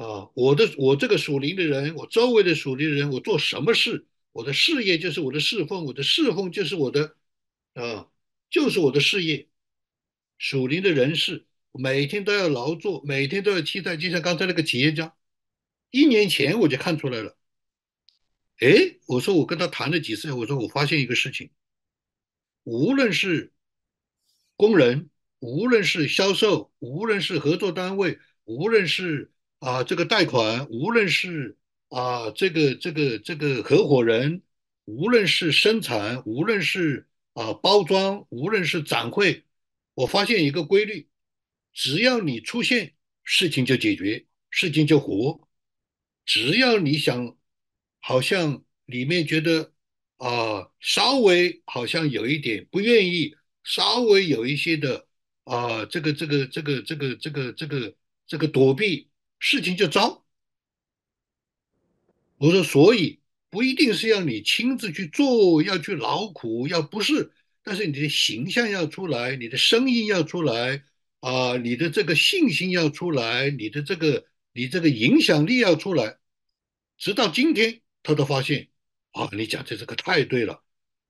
[0.00, 0.30] 啊！
[0.34, 7.16] 我的我这个属灵的人，我周围的属灵的人，我做什么事，我的事业就是我的侍奉，我的侍奉就是我的
[7.74, 8.08] 啊，
[8.48, 9.46] 就是我的事业。
[10.38, 15.14] 属灵的人士每天都要劳作，每天都要期待，就像刚才那个企业家，
[15.90, 17.36] 一年前我就看出来了。
[18.60, 21.50] 哎，我说我跟他谈了几次，我说我发现一个事情。
[22.64, 23.52] 无论是
[24.56, 29.30] 工人，无论是销售，无论是合作单位，无论是
[29.60, 31.56] 啊这个贷款，无论是
[31.88, 34.42] 啊这个这个这个合伙人，
[34.84, 39.44] 无论是生产，无论是啊包装，无论是展会，
[39.94, 41.08] 我发现一个规律：
[41.72, 45.46] 只要你出现，事情就解决，事情就活；
[46.26, 47.36] 只要你想，
[48.00, 49.72] 好像里面觉得。
[50.22, 53.34] 啊，稍微好像有一点不愿意，
[53.64, 55.08] 稍微有一些的
[55.44, 57.96] 啊，这个这个这个这个这个这个
[58.26, 59.09] 这个躲避，
[59.40, 60.24] 事情就糟。
[62.36, 63.18] 我说，所以
[63.50, 67.32] 不一定是要你亲自去做，要去劳苦，要不是，
[67.64, 70.84] 但是你的形象要出来，你的声音要出来
[71.18, 76.18] 啊，你的这个信心要出来，你的这个你这个影响力要出来。
[76.96, 78.68] 直到今天，他都发现。
[79.12, 80.62] 啊，你讲的这个太对了。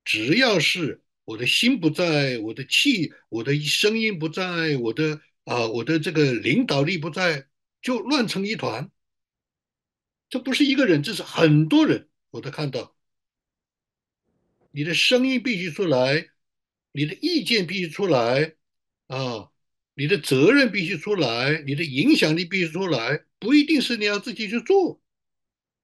[0.05, 7.47] 只要是我的心不在，我的气，我的声音不在，我的啊，我的这个领导力不在，
[7.83, 8.91] 就乱成一团。
[10.29, 12.09] 这不是一个人，这是很多人。
[12.31, 12.95] 我都看到，
[14.71, 16.31] 你的声音必须出来，
[16.93, 18.55] 你的意见必须出来
[19.09, 19.51] 啊，
[19.95, 25.03] 你的责任必须出来，你的影响力必须出来，不一定是你要自己去做。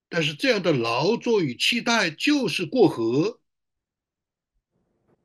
[0.08, 3.40] 但是这样的劳作与期待就是过河，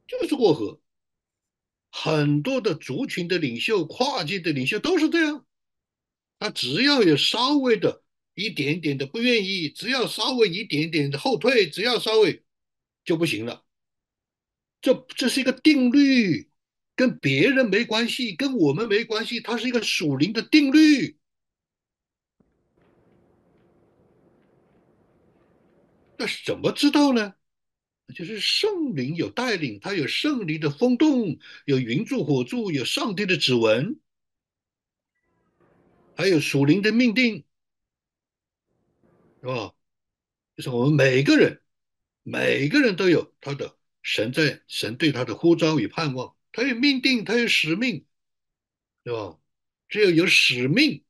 [0.08, 0.82] 就是过河。
[1.92, 5.46] 很多的族群的领袖、跨界的领袖都是这样。
[6.42, 8.02] 他只要有稍微的
[8.34, 12.42] 一点点的不愿意，只要稍微一点点的后退，只要稍微
[13.06, 13.64] 就不行了。
[14.82, 16.50] 这这是一个定律，
[16.96, 21.20] 跟别人没关系，跟我们没关系，它是一个属灵的定律。
[26.18, 27.36] 那怎么知道呢？
[28.16, 34.00] 就是圣灵有带领，他有圣灵的风动，有云柱火柱，有上帝的指纹，
[36.16, 37.46] 还有属灵的命定，
[39.42, 39.74] 是吧？
[40.56, 41.62] 就是我们每个人，
[42.24, 48.06] 每个人都有他的神在神对他的呼召与盼望，他有命定，他有使命，
[49.04, 49.40] 对吧？
[49.90, 51.04] 只有有使命、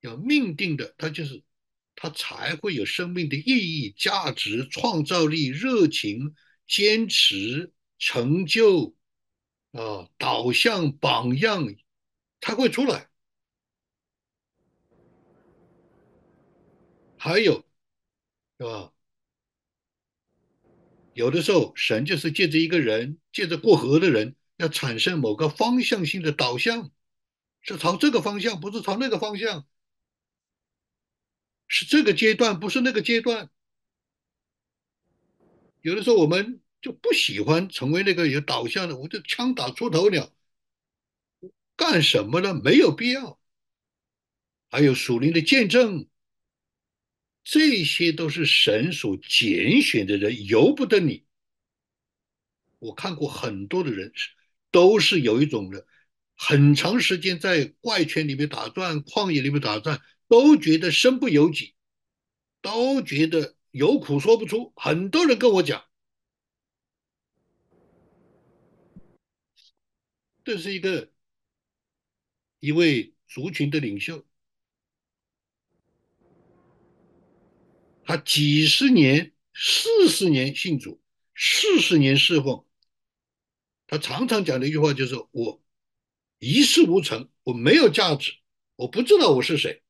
[0.00, 1.42] 有命定的，他就是。
[1.98, 6.36] 他才会有生命的意义、价值、创造力、热情、
[6.66, 8.94] 坚持、成就
[9.72, 11.74] 啊，导向、榜样
[12.42, 13.08] 才会出来。
[17.26, 17.66] 还有，
[18.56, 18.92] 是吧？
[21.12, 26.92] 有的时候，神就是借着一个人，借着过河的人，要产生某个方向性的导向，
[27.62, 29.66] 是朝这个方向，不是朝那个方向。
[31.66, 33.50] 是这个阶段，不是那个阶段。
[35.80, 40.32] 有的时候我们就不喜欢成为那个有导向的，我就枪打出头鸟，
[41.74, 42.54] 干什么呢？
[42.54, 43.40] 没有必要。
[44.70, 46.06] 还有属灵的见证，
[47.48, 51.24] 这些都是神所拣选的人，由不得你。
[52.80, 54.12] 我看过很多的人，
[54.72, 55.86] 都是有一种的，
[56.34, 60.02] 很长时间在怪圈里面打转，旷野里面打转。
[60.26, 61.76] 都觉得身不由己，
[62.60, 64.72] 都觉得有苦说不出。
[64.74, 65.84] 很多人跟我讲，
[70.42, 71.12] 这是一个
[72.58, 74.26] 一位族群的领袖，
[78.06, 81.00] 他几十年、四十年信主，
[81.34, 82.64] 四十年侍奉，
[83.88, 85.60] 他常常讲的一句话就是：“我
[86.38, 88.32] 一事无成，我没有价值，
[88.76, 89.82] 我不知道我是谁。”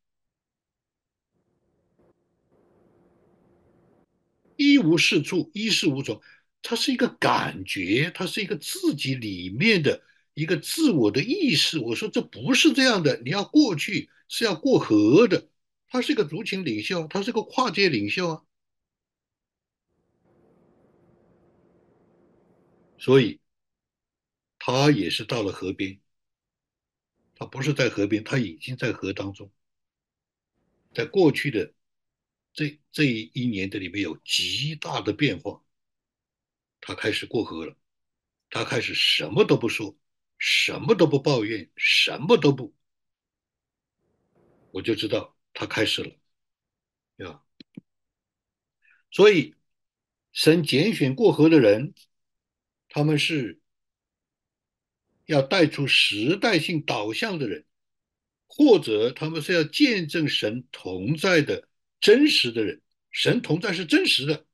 [4.57, 6.19] 一无是处，一事无成，
[6.63, 10.03] 它是一个感觉，它是一个自己里面的
[10.33, 11.79] 一个自我的意识。
[11.79, 15.51] 我说这不是这样的，你要过去是要过河的。
[15.89, 18.45] 他是一个族群领袖，他是个跨界领袖啊，
[22.99, 23.41] 所以
[24.59, 26.01] 他也是到了河边。
[27.39, 29.53] 他不是在河边，他已经在河当中，
[30.95, 31.75] 在过去的
[32.55, 35.63] 这这一年的里面有极大的变化，
[36.81, 37.77] 他开始过河了，
[38.49, 39.95] 他开始什么都不说，
[40.39, 42.75] 什么都不抱怨，什么都不，
[44.71, 46.11] 我就知道他开始了，
[47.17, 47.41] 呀，
[49.11, 49.55] 所以
[50.33, 51.95] 神拣选过河的人，
[52.91, 53.59] 他们是
[55.25, 57.65] 要带出时代性导向的人，
[58.47, 61.67] 或者他们是要见证神同在的
[62.01, 62.83] 真实的人。
[63.11, 64.45] 神同在是真实的，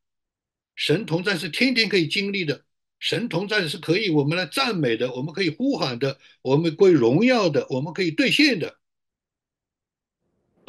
[0.76, 2.64] 神同在是天天可以经历的，
[3.00, 8.78] 神同在是可以我们来赞美的，我们可以呼喊的，我们归荣耀的，我们可以兑现的。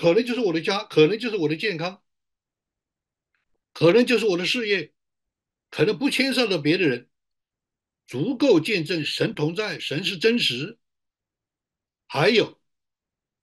[0.03, 2.03] 可能就是我的家，可能就是我的健康，
[3.71, 4.91] 可能就是我的事业，
[5.69, 7.09] 可能不牵涉到别的人。
[8.05, 10.77] 足够见证神同在，神是真实。
[12.05, 12.59] 还有，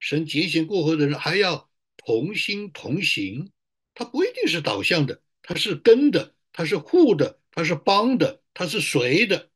[0.00, 3.50] 神节选过河的人还要同心同行，
[3.94, 9.50] 他不一定是导向的，他是跟的，他是护的，他是帮的，他是随的，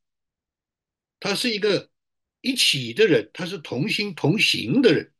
[1.20, 1.90] 他是一个
[2.40, 5.13] 一起的人，他是同心同行的人。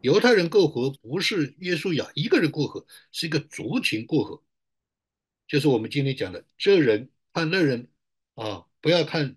[0.00, 4.42] 犹太人过河不是约书亚一个人过河，是一个族群过河，
[5.46, 7.10] 就是我们今天讲的这人。
[7.30, 7.88] 看那人
[8.34, 9.36] 啊，不要看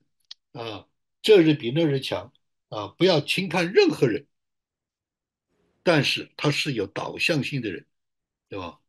[0.53, 0.87] 啊，
[1.21, 2.33] 这日比那日强
[2.69, 4.25] 啊，不要轻看任何人。
[5.83, 7.85] 但是他是有导向性的人，
[8.49, 8.79] 对吧？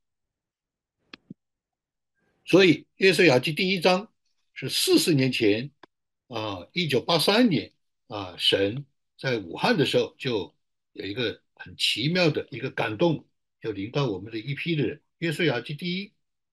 [2.47, 4.11] 所以《约瑟亚记》第一章
[4.55, 5.71] 是四十年前
[6.29, 7.71] 啊，一九八三年
[8.07, 8.87] 啊，神
[9.19, 10.55] 在武汉的时候就
[10.93, 13.27] 有一个很奇妙的一个感动，
[13.61, 14.97] 就临到我们的一批的人。
[15.19, 16.13] 《约瑟亚记》第一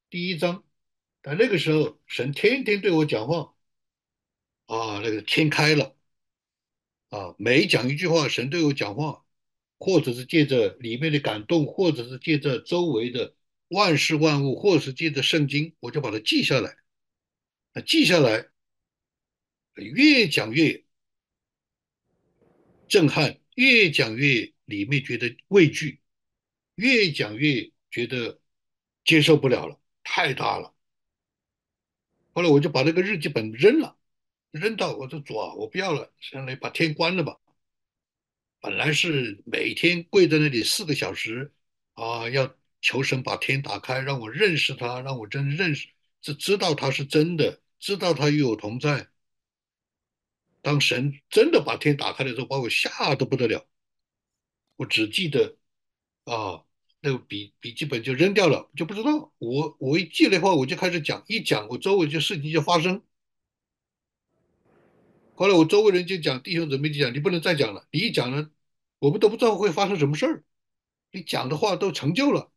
[0.10, 0.64] 第一章。
[1.22, 3.54] 但那个时候，神天天对我讲话，
[4.68, 5.98] 啊，那个天开了，
[7.10, 9.26] 啊，每讲一句话，神对我讲话，
[9.80, 13.36] 或者是借着里面的感动，或者是借着周围的
[13.68, 16.78] 万事万物，或是借着圣经，我就把它记下来。
[17.74, 18.48] 那记下来，
[19.74, 20.86] 越讲越
[22.88, 26.00] 震撼，越讲越里面觉得畏惧，
[26.76, 28.40] 越讲越觉得
[29.04, 30.74] 接受不了了，太大了。
[32.34, 33.98] 后来我就把那个日记本扔了，
[34.52, 37.38] 扔到我说主啊，我不要了，将来把天关了吧。
[38.62, 41.54] 本来是每天跪在那里四个小时
[41.94, 45.88] 啊，要求神把天打开，让我认识他，让我真认识，
[46.22, 49.10] 知知道他是真的，知道他与我同在。
[50.62, 53.66] 当神真的把天打开的时候，把我吓得不得了。
[54.80, 55.58] 我只记得
[56.24, 56.64] 啊。
[57.02, 59.32] 那个笔笔记本就扔掉了，就不知道。
[59.38, 63.02] 我我一记的话，我就开始讲，一讲我周围就事情就发生。
[65.34, 68.52] 后来我周围人就讲，弟兄姊妹就讲，你不能再讲了，你一讲了，
[69.00, 70.44] 我们都不知道会发生什么事儿。
[71.14, 72.52] 你讲的话都成就了，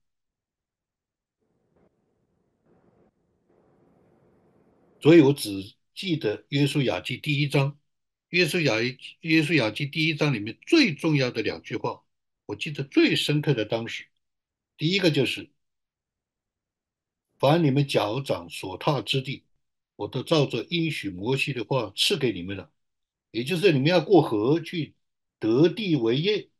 [5.01, 7.79] 所以我只记得约书亚记第一章，
[8.31, 8.75] 约书亚
[9.20, 12.03] 约书亚记第一章里面最重要的两句话，
[12.53, 14.05] 我记得最深刻的当时。
[14.76, 15.50] 第一个就是，
[17.38, 19.44] 凡你们脚掌所踏之地，
[19.96, 22.70] 我都照着应许摩西的话赐给你们了。
[23.30, 24.94] 也就是你们要过河去
[25.38, 26.50] 得地为业，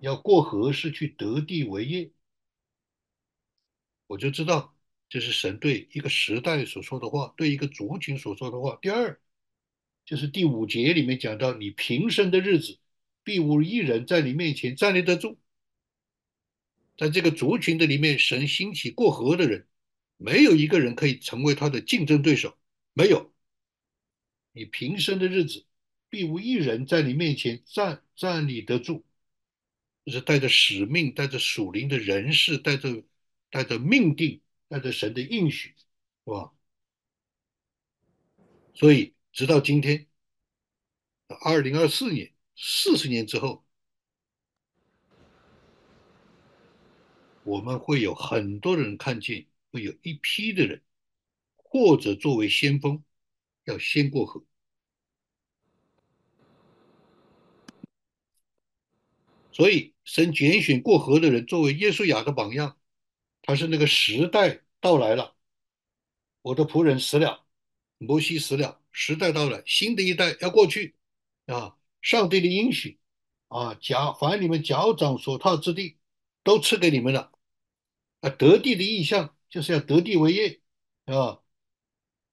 [0.00, 2.10] 要过河是去得地为业。
[4.08, 4.76] 我就知道
[5.08, 8.76] 这是神对一个时代所说的话，对一个族群所说的话。
[8.82, 9.20] 第二，
[10.04, 12.80] 就是第五节里面讲到，你平生的日子。
[13.24, 15.38] 必无一人在你面前站立得住，
[16.98, 19.66] 在这个族群的里面，神兴起过河的人，
[20.18, 22.56] 没有一个人可以成为他的竞争对手。
[22.92, 23.32] 没有，
[24.52, 25.64] 你平生的日子，
[26.10, 29.02] 必无一人在你面前站站立得住，
[30.04, 33.02] 就是带着使命，带着属灵的人士，带着
[33.48, 35.74] 带着命定，带着神的应许，
[36.26, 36.52] 是吧？
[38.74, 40.06] 所以，直到今天，
[41.40, 42.33] 二零二四年。
[42.56, 43.64] 四十年之后，
[47.42, 50.82] 我们会有很多人看见，会有一批的人，
[51.56, 53.04] 或者作为先锋，
[53.64, 54.44] 要先过河。
[59.52, 62.78] 所以，神拣选过河的人作为耶稣雅的榜样，
[63.42, 65.36] 他是那个时代到来了，
[66.42, 67.46] 我的仆人死了，
[67.98, 70.96] 摩西死了，时代到了，新的一代要过去
[71.46, 71.76] 啊。
[72.04, 73.00] 上帝的应许
[73.48, 75.96] 啊，脚凡你们脚掌所踏之地，
[76.42, 77.32] 都赐给你们了。
[78.20, 80.60] 啊，得地的意象就是要得地为业，
[81.06, 81.40] 啊，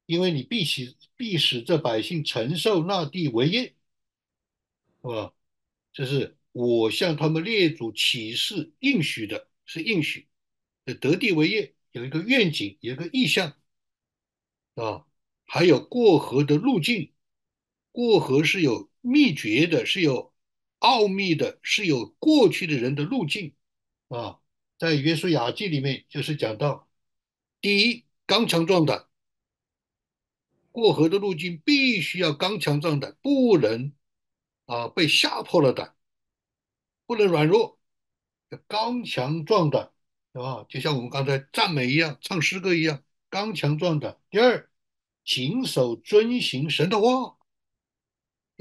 [0.06, 3.76] 因为你必使必使这百姓承受那地为业，
[5.02, 5.34] 是吧？
[5.94, 10.28] 这是我向他们列祖起誓应许的是应许，
[11.00, 13.56] 得地为业有一个愿景，有一个意向
[14.76, 15.06] 啊，
[15.46, 17.14] 还有过河的路径，
[17.94, 20.34] 过河是有秘诀的，是有
[20.80, 23.54] 奥秘的，是有过去的人的路径
[24.08, 24.40] 啊。
[24.78, 26.88] 在约书亚记里面就是讲到，
[27.60, 29.08] 第一刚强壮胆，
[30.72, 33.94] 过河的路径必须要刚强壮胆，不能
[34.66, 35.96] 啊被吓破了胆。
[37.08, 37.78] 不能软弱，
[38.52, 39.92] 要刚强壮胆，
[40.32, 40.66] 对吧？
[40.70, 44.18] 就像我们刚才赞美一样，唱诗歌一样，刚强壮胆。
[44.30, 44.72] 第二，
[45.26, 47.36] 谨守遵行神的话，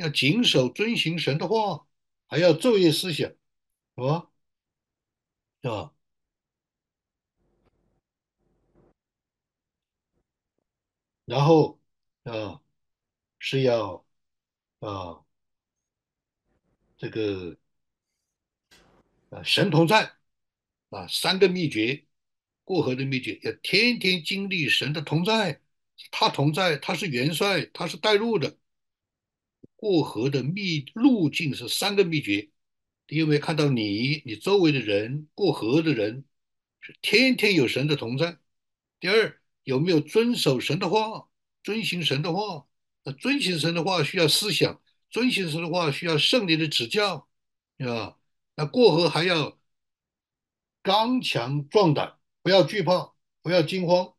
[0.01, 1.86] 要谨守遵行神的话，
[2.28, 3.36] 还要昼夜思想，是
[3.96, 4.30] 吧？
[5.62, 5.92] 是吧？
[11.24, 11.80] 然后
[12.24, 12.61] 啊，
[13.38, 14.05] 是要
[14.80, 15.24] 啊，
[16.96, 17.57] 这个
[19.30, 20.16] 啊，神同在。
[20.90, 22.05] 啊，三个秘诀，
[22.64, 25.61] 过河的秘诀，要天天经历神的同在，
[26.11, 28.59] 他同在，他是元帅，他是带路的。
[29.81, 32.51] 过河的秘路径是三个秘诀，
[33.09, 36.26] 你有没有看到你，你周围的人，过河的人，
[36.83, 38.37] 是天天有神的同在？
[39.01, 41.31] 第二，有没有遵守神的话，
[41.62, 42.66] 遵行神的话？
[43.05, 47.26] 那遵行神的话需要思想，遵行神的话需要圣灵的指教，
[47.78, 48.18] 啊，
[48.57, 49.59] 那过河还要。
[50.83, 53.12] 刚强壮胆，不要惧怕，
[53.43, 54.14] 不要惊慌。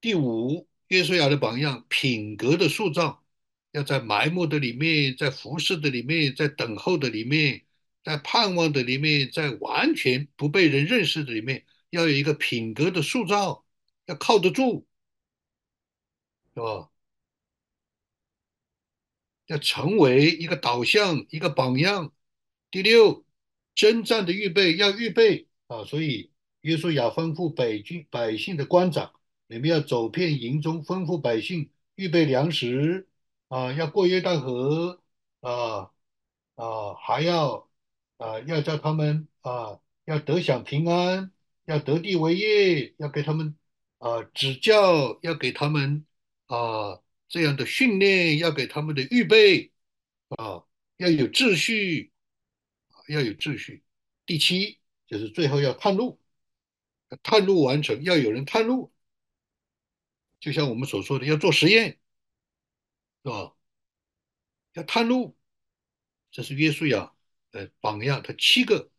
[0.00, 3.24] 第五，约书亚的榜样，品格的塑造，
[3.72, 7.64] 要在埋没的里面，在服侍的里面，在等候的里面，
[8.04, 13.64] 在盼望的里面，在完全不被人认识的里面，要有一个品格的塑造，
[14.06, 14.86] 要靠得住，
[16.54, 16.90] 是吧？
[19.46, 22.12] 要成为一个导向，一个榜样。
[22.70, 23.24] 第六。
[23.74, 26.30] 征战的预备要预备啊，所以
[26.60, 29.12] 约书亚吩咐北军百姓的官长，
[29.46, 33.08] 你们要走遍营中，吩咐百姓预备粮食
[33.48, 35.02] 啊，要过约旦河
[35.40, 35.90] 啊
[36.54, 37.68] 啊，还要
[38.16, 41.32] 啊要叫他们啊要得享平安，
[41.66, 43.56] 要得地为业，要给他们
[43.98, 46.06] 啊指教，要给他们
[46.46, 49.72] 啊这样的训练，要给他们的预备
[50.28, 50.64] 啊，
[50.96, 52.10] 要有秩序。
[53.06, 53.82] 要有秩序。
[54.24, 56.18] 第七就是最后要探路，
[57.22, 58.93] 探路完成要有人探路，
[60.44, 61.98] 就像我们所说的要做实验，
[63.22, 63.54] 是吧？
[64.74, 65.34] 要探路，
[66.30, 67.14] 这是约书亚
[67.52, 68.22] 呃榜样。
[68.22, 68.90] 他七个，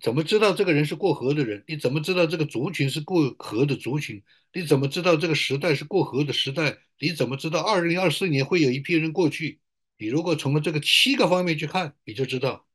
[0.00, 1.62] 怎么知道这个人是过河的人？
[1.68, 4.24] 你怎么知道这个族群是过河的族群？
[4.54, 6.78] 你怎么知道这个时代是过河的时代？
[6.98, 9.60] 你怎么知道二零二四年会有一批人过去？
[9.98, 12.66] 你如果从这个七个方面去看，你就知道。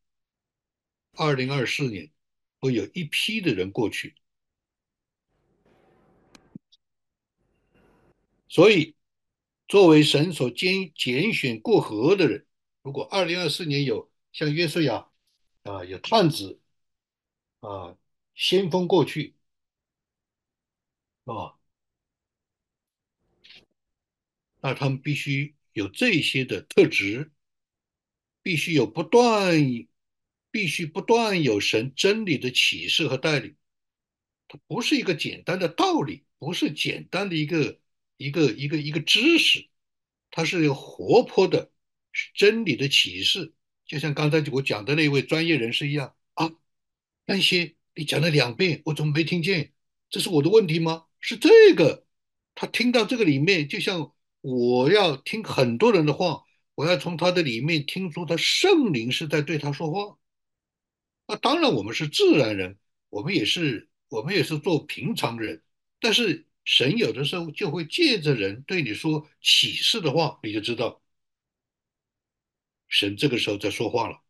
[1.14, 2.12] 二零二四年
[2.60, 4.14] 会有一批的人过去，
[8.54, 8.96] 所以
[9.68, 12.46] 作为神所拣拣选过河的人，
[12.84, 15.10] 如果二零二四年有像约瑟亚
[15.64, 16.62] 啊，有探子
[17.62, 17.98] 啊，
[18.36, 19.34] 先锋过去
[21.26, 21.58] 啊，
[24.62, 27.32] 那他们必须有这些的特质，
[28.44, 29.58] 必须有不断。
[30.52, 33.56] 必须不断有神真理的启示和带领，
[34.48, 37.82] 它不是一个简单的道理，不是简单的一个
[38.24, 39.68] 一个一个一个知识，
[40.32, 41.72] 它是有活泼的
[42.34, 43.54] 真理的启示。
[43.86, 46.50] 就像刚才我讲的那位专业人士一样啊，
[47.26, 49.74] 那些你讲了两遍，我怎么没听见？
[50.10, 51.06] 这是我的问题吗？
[51.20, 52.06] 是这个，
[52.56, 56.44] 他听到这个里面，就像我要听很多人的话，
[56.76, 60.18] 我要从他的里面听出他圣灵是在对他说话。
[61.28, 62.78] 那当然，我们是自然人，
[63.10, 65.62] 我们也是，我们也是做平常人。
[66.00, 71.02] 但是神有的时候就会借着人对你说启示的话，你就知道
[72.88, 74.22] 神这个时候在说话了。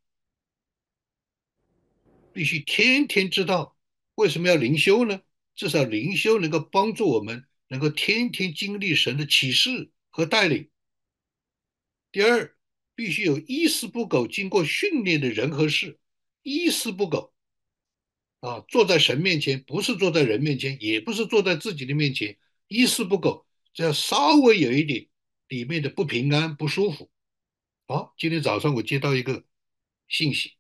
[2.34, 3.78] 必须天天知道
[4.16, 5.22] 为什么要灵修呢？
[5.56, 10.70] 至少灵修能够帮助我们，能够天天经历神的启示和带领。
[12.12, 12.56] 第二，
[12.96, 16.00] 必须有一丝不苟、经过训练的人和事。
[16.42, 17.33] 一丝不苟
[18.44, 18.60] 啊！
[18.68, 22.38] 坐在神面前，不是坐在人面前，也不是坐在自己的面前，
[22.68, 23.46] 一丝不苟。
[23.74, 25.08] 只要稍微有一点
[25.48, 27.10] 里面的不平安、不舒服，
[27.88, 29.46] 好，今天早上我接到一个
[30.10, 30.58] 信息，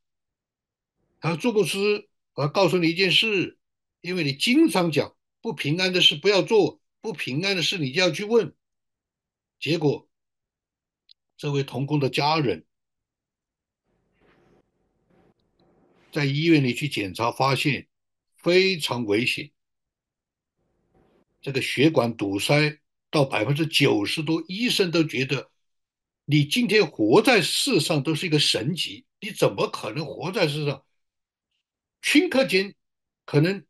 [1.19, 3.59] 他说：“朱牧师，我要告诉你一件事，
[3.99, 8.55] 因为你经常讲不平安的事不要做，不平安的事你就要去问。
[9.59, 10.09] 结果，
[11.35, 12.65] 这位同工的家人
[16.13, 17.87] 在医院里去检查，发现
[18.37, 19.51] 非常危险，
[21.41, 25.49] 这个血管堵塞到百分之九十多，医生都觉得
[26.25, 30.85] 你今天活在世上都是一个神级，你怎么可能活在世上？
[32.01, 32.75] 顷刻间，
[33.25, 33.65] 可能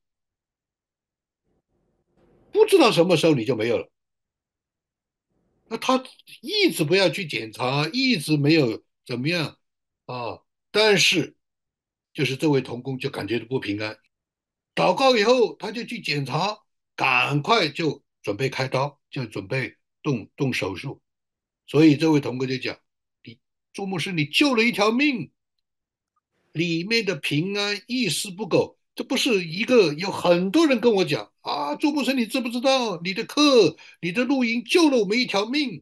[2.51, 3.89] 不知道什么时候你就没有了。
[5.69, 6.03] 那他
[6.41, 9.57] 一直不要去检查，一直没有怎么样
[10.05, 10.41] 啊，
[10.71, 11.35] 但是
[12.13, 13.97] 就是这位童工就感觉到不平安，
[14.75, 16.57] 祷告以后他就去检查，
[16.95, 21.01] 赶快就准备开刀，就准备动动手术。
[21.65, 22.77] 所以这位童工就讲
[23.23, 23.39] ：“你
[23.73, 25.31] 朱牧师，你救了一条命，
[26.51, 35.81] 里面的平安一丝不苟。”这不是一个，有很多人跟我讲啊，朱牧师，你知不知道你的课、你的录音救了我们一条命？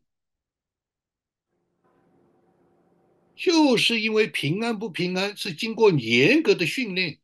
[3.42, 7.18] 就是因为平安不平安是经过严格的训练。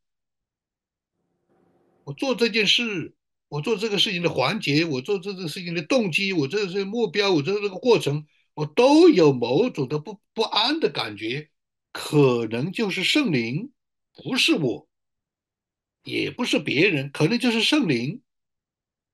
[2.05, 3.13] 我做这件事，
[3.47, 11.51] 我做这个事情的环节，我做这个事情的动机，我这些目标，我这这个过程，我都有某种的不不安的感觉，
[11.91, 13.71] 可能就是圣灵，
[14.15, 14.89] 不是我。
[16.03, 18.23] 也不是别人，可能就是圣灵，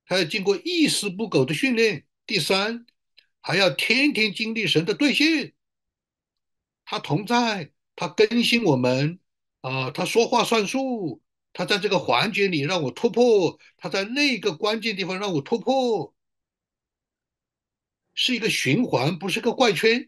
[0.06, 2.06] 他要经过一丝不苟的训练。
[2.26, 2.86] 第三，
[3.41, 5.54] 还要天天经历神的兑现，
[6.94, 9.20] 他同在，他更新我们，
[9.62, 16.14] 啊，他说话算数，他在这个环节里让我突破，他在那个关键地方让我突破，
[18.14, 20.08] 是一个循环，不是个怪圈。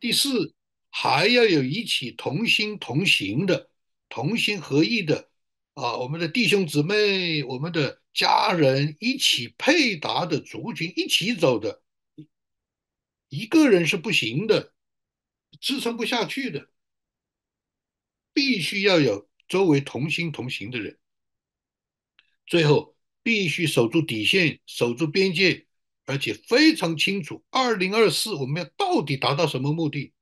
[0.00, 0.54] 第四，
[0.88, 3.68] 还要有一起同心同行的。
[4.08, 5.28] 同心合意的
[5.74, 11.82] 啊，我们的弟兄姊妹、我们的家人一起配搭的族群，一起走的，
[13.28, 14.72] 一个人是不行的，
[15.60, 16.68] 支撑不下去的，
[18.32, 20.98] 必须要有周围同心同行的人。
[22.46, 25.66] 最后，必须守住底线，守住边界，
[26.04, 30.12] 而且非常清楚，二零二四我们要到底达到什么目的？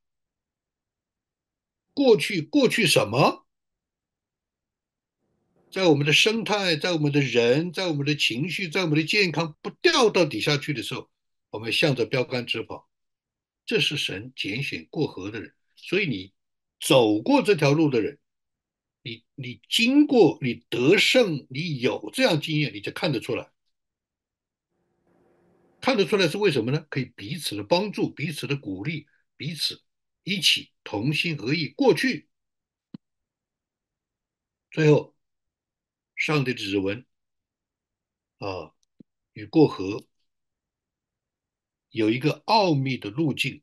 [1.93, 3.47] 过去过去什么？
[5.71, 11.11] 在我们的生态，在我们的人，在我们的情绪，在我们的健康不掉到底下去的时候，
[11.51, 12.89] 我们向着标杆直跑。
[13.67, 16.33] 这是神拣选过河的人，所以你
[16.81, 18.19] 走过这条路的人，
[19.03, 23.51] 你你经过，你得胜，你有这样经验，你就看得出来。
[25.81, 26.87] 看得出来是为什么呢？
[26.89, 29.07] 可以彼此的帮助，彼此的鼓励，
[29.37, 29.83] 彼此
[30.23, 32.29] 一起同心合意过去，
[34.71, 35.13] 最后。
[36.17, 37.05] 上帝的指纹
[38.39, 38.73] 啊，
[39.33, 40.07] 与过河
[41.95, 43.63] 有一个奥秘的路径，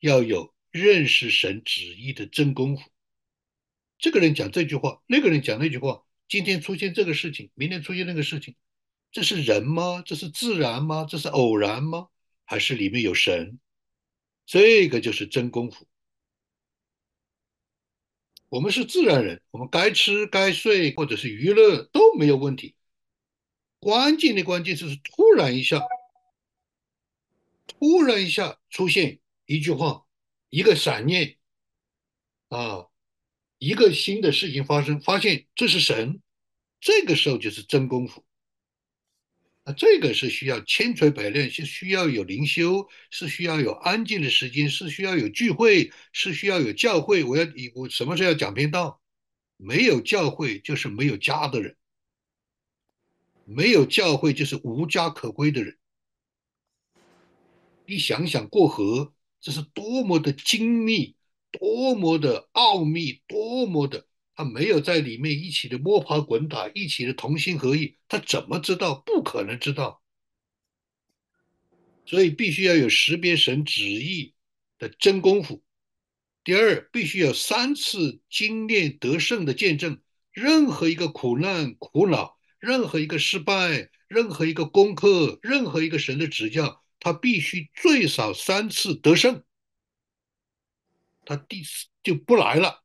[0.00, 2.90] 要有认识神旨意的真功夫。
[3.96, 8.56] 这个人讲这句话，那个人讲那句话，今天出现这个事情，明天出现那个事情，
[9.12, 10.02] 这是人吗？
[10.04, 11.06] 这是自然吗？
[11.08, 12.08] 这是偶然吗？
[12.44, 13.60] 还是里面有神？
[14.44, 15.86] 这个就是真功夫。
[18.48, 22.74] 我们是自然人，我们该吃该睡或者是娱乐都没有问题。
[23.78, 25.80] 关键的关键就是突然一下，
[27.84, 30.06] 突然一下出现一句话，
[30.48, 31.36] 一个闪念，
[32.48, 32.86] 啊，
[33.58, 36.22] 一个新的事情发生，发现这是神，
[36.80, 38.24] 这个时候就是真功夫。
[39.64, 47.22] 那这个是需要千锤百炼，是需要有灵修，是需要有安静的时间，是需要有聚会，是需要有教会。
[47.22, 49.02] 我要我什么时候要讲篇道？
[49.58, 51.76] 没有教会就是没有家的人，
[53.44, 55.76] 没有教会就是无家可归的人。
[57.86, 61.16] 你想想过河，这是多么的精密，
[61.50, 64.06] 多么的奥秘，多么的。
[64.36, 69.02] 他没有在里面一起的摸爬滚打，一起的同心合意，他怎么知道？
[69.06, 70.02] 不可能知道。
[72.06, 74.34] 所以必须要有识别神旨意
[74.78, 75.62] 的真功夫。
[76.42, 80.00] 第二，必须有三次经验得胜的见证。
[80.32, 89.44] 任何一个苦难、苦恼，任何一个失败，任何一个功课，任何一个神的指教，他必须最少三次得胜，
[91.24, 92.82] 他第四就不来了。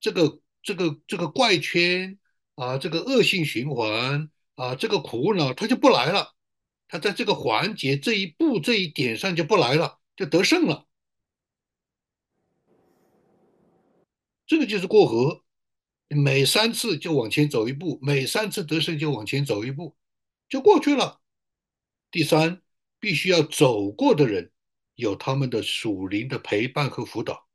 [0.00, 0.40] 这个。
[0.64, 2.20] 这个这个怪圈
[2.54, 6.36] 啊，这个恶性循环啊，这个苦恼他就不来了，
[6.86, 10.86] 他在这个环节这一步这一点上就不来了，就得胜了。
[14.46, 15.42] 这个就是过河，
[16.06, 19.96] 每三次就往前走一步，每三次得胜就往前走一步，
[20.48, 21.20] 就过去了。
[22.12, 22.61] 第三，
[23.02, 24.52] 必须要走过的人
[24.94, 27.48] 有他们的属灵的陪伴和辅导。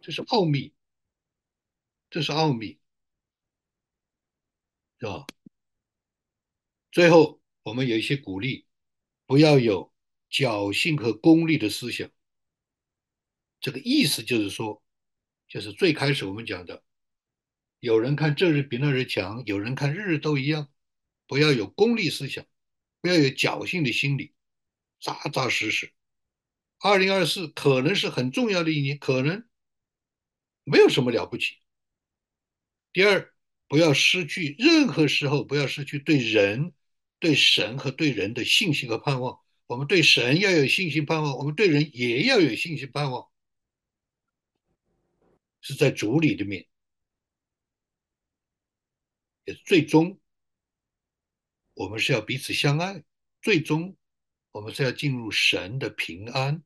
[0.00, 0.72] 这是奥秘，
[2.08, 2.78] 这是奥秘，
[5.00, 5.26] 是吧？
[6.92, 8.64] 最后，我们有一些鼓励，
[9.26, 9.92] 不要有
[10.30, 12.08] 侥幸和功利的思想。
[13.58, 14.80] 这个意思就是说，
[15.48, 16.84] 就是最开始我们讲的，
[17.80, 20.72] 有人看这日比那日强，有人看日日都一样，
[21.26, 22.46] 不要有功利思想，
[23.00, 24.34] 不要有侥幸的心理，
[25.00, 25.92] 扎扎实实。
[26.80, 29.48] 二零二四可能是很重要的一年，可能
[30.64, 31.56] 没有什么了不起。
[32.92, 33.34] 第二，
[33.66, 36.72] 不要失去任何时候，不要失去对人、
[37.18, 39.40] 对神和对人的信心和盼望。
[39.66, 43.28] 我们对神要有信心盼望，我们对人也要有信心盼望。
[45.60, 46.66] 是在主里的面，
[49.44, 50.18] 也最终
[51.78, 53.04] 我们是要彼此相爱，
[53.40, 53.96] 最终
[54.50, 56.64] 我们是要进入神的平安。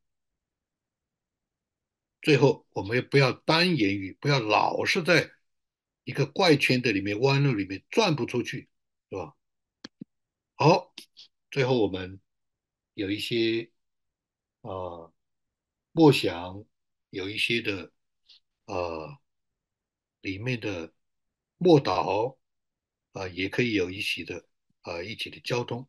[2.22, 5.30] 最后，我们也不要单言语，不要老是在
[6.04, 8.70] 一个怪圈的里面、弯路里面转不出去，
[9.10, 9.36] 是吧？
[10.54, 10.94] 好，
[11.50, 12.18] 最后我们
[12.94, 13.70] 有一些
[14.62, 15.12] 啊
[15.92, 16.64] 默想，
[17.10, 17.92] 有一些的。
[18.66, 19.18] 呃，
[20.20, 20.94] 里面的
[21.58, 22.38] 默祷
[23.10, 24.48] 啊，也可以有一起的
[24.84, 25.86] 呃，一起的交通。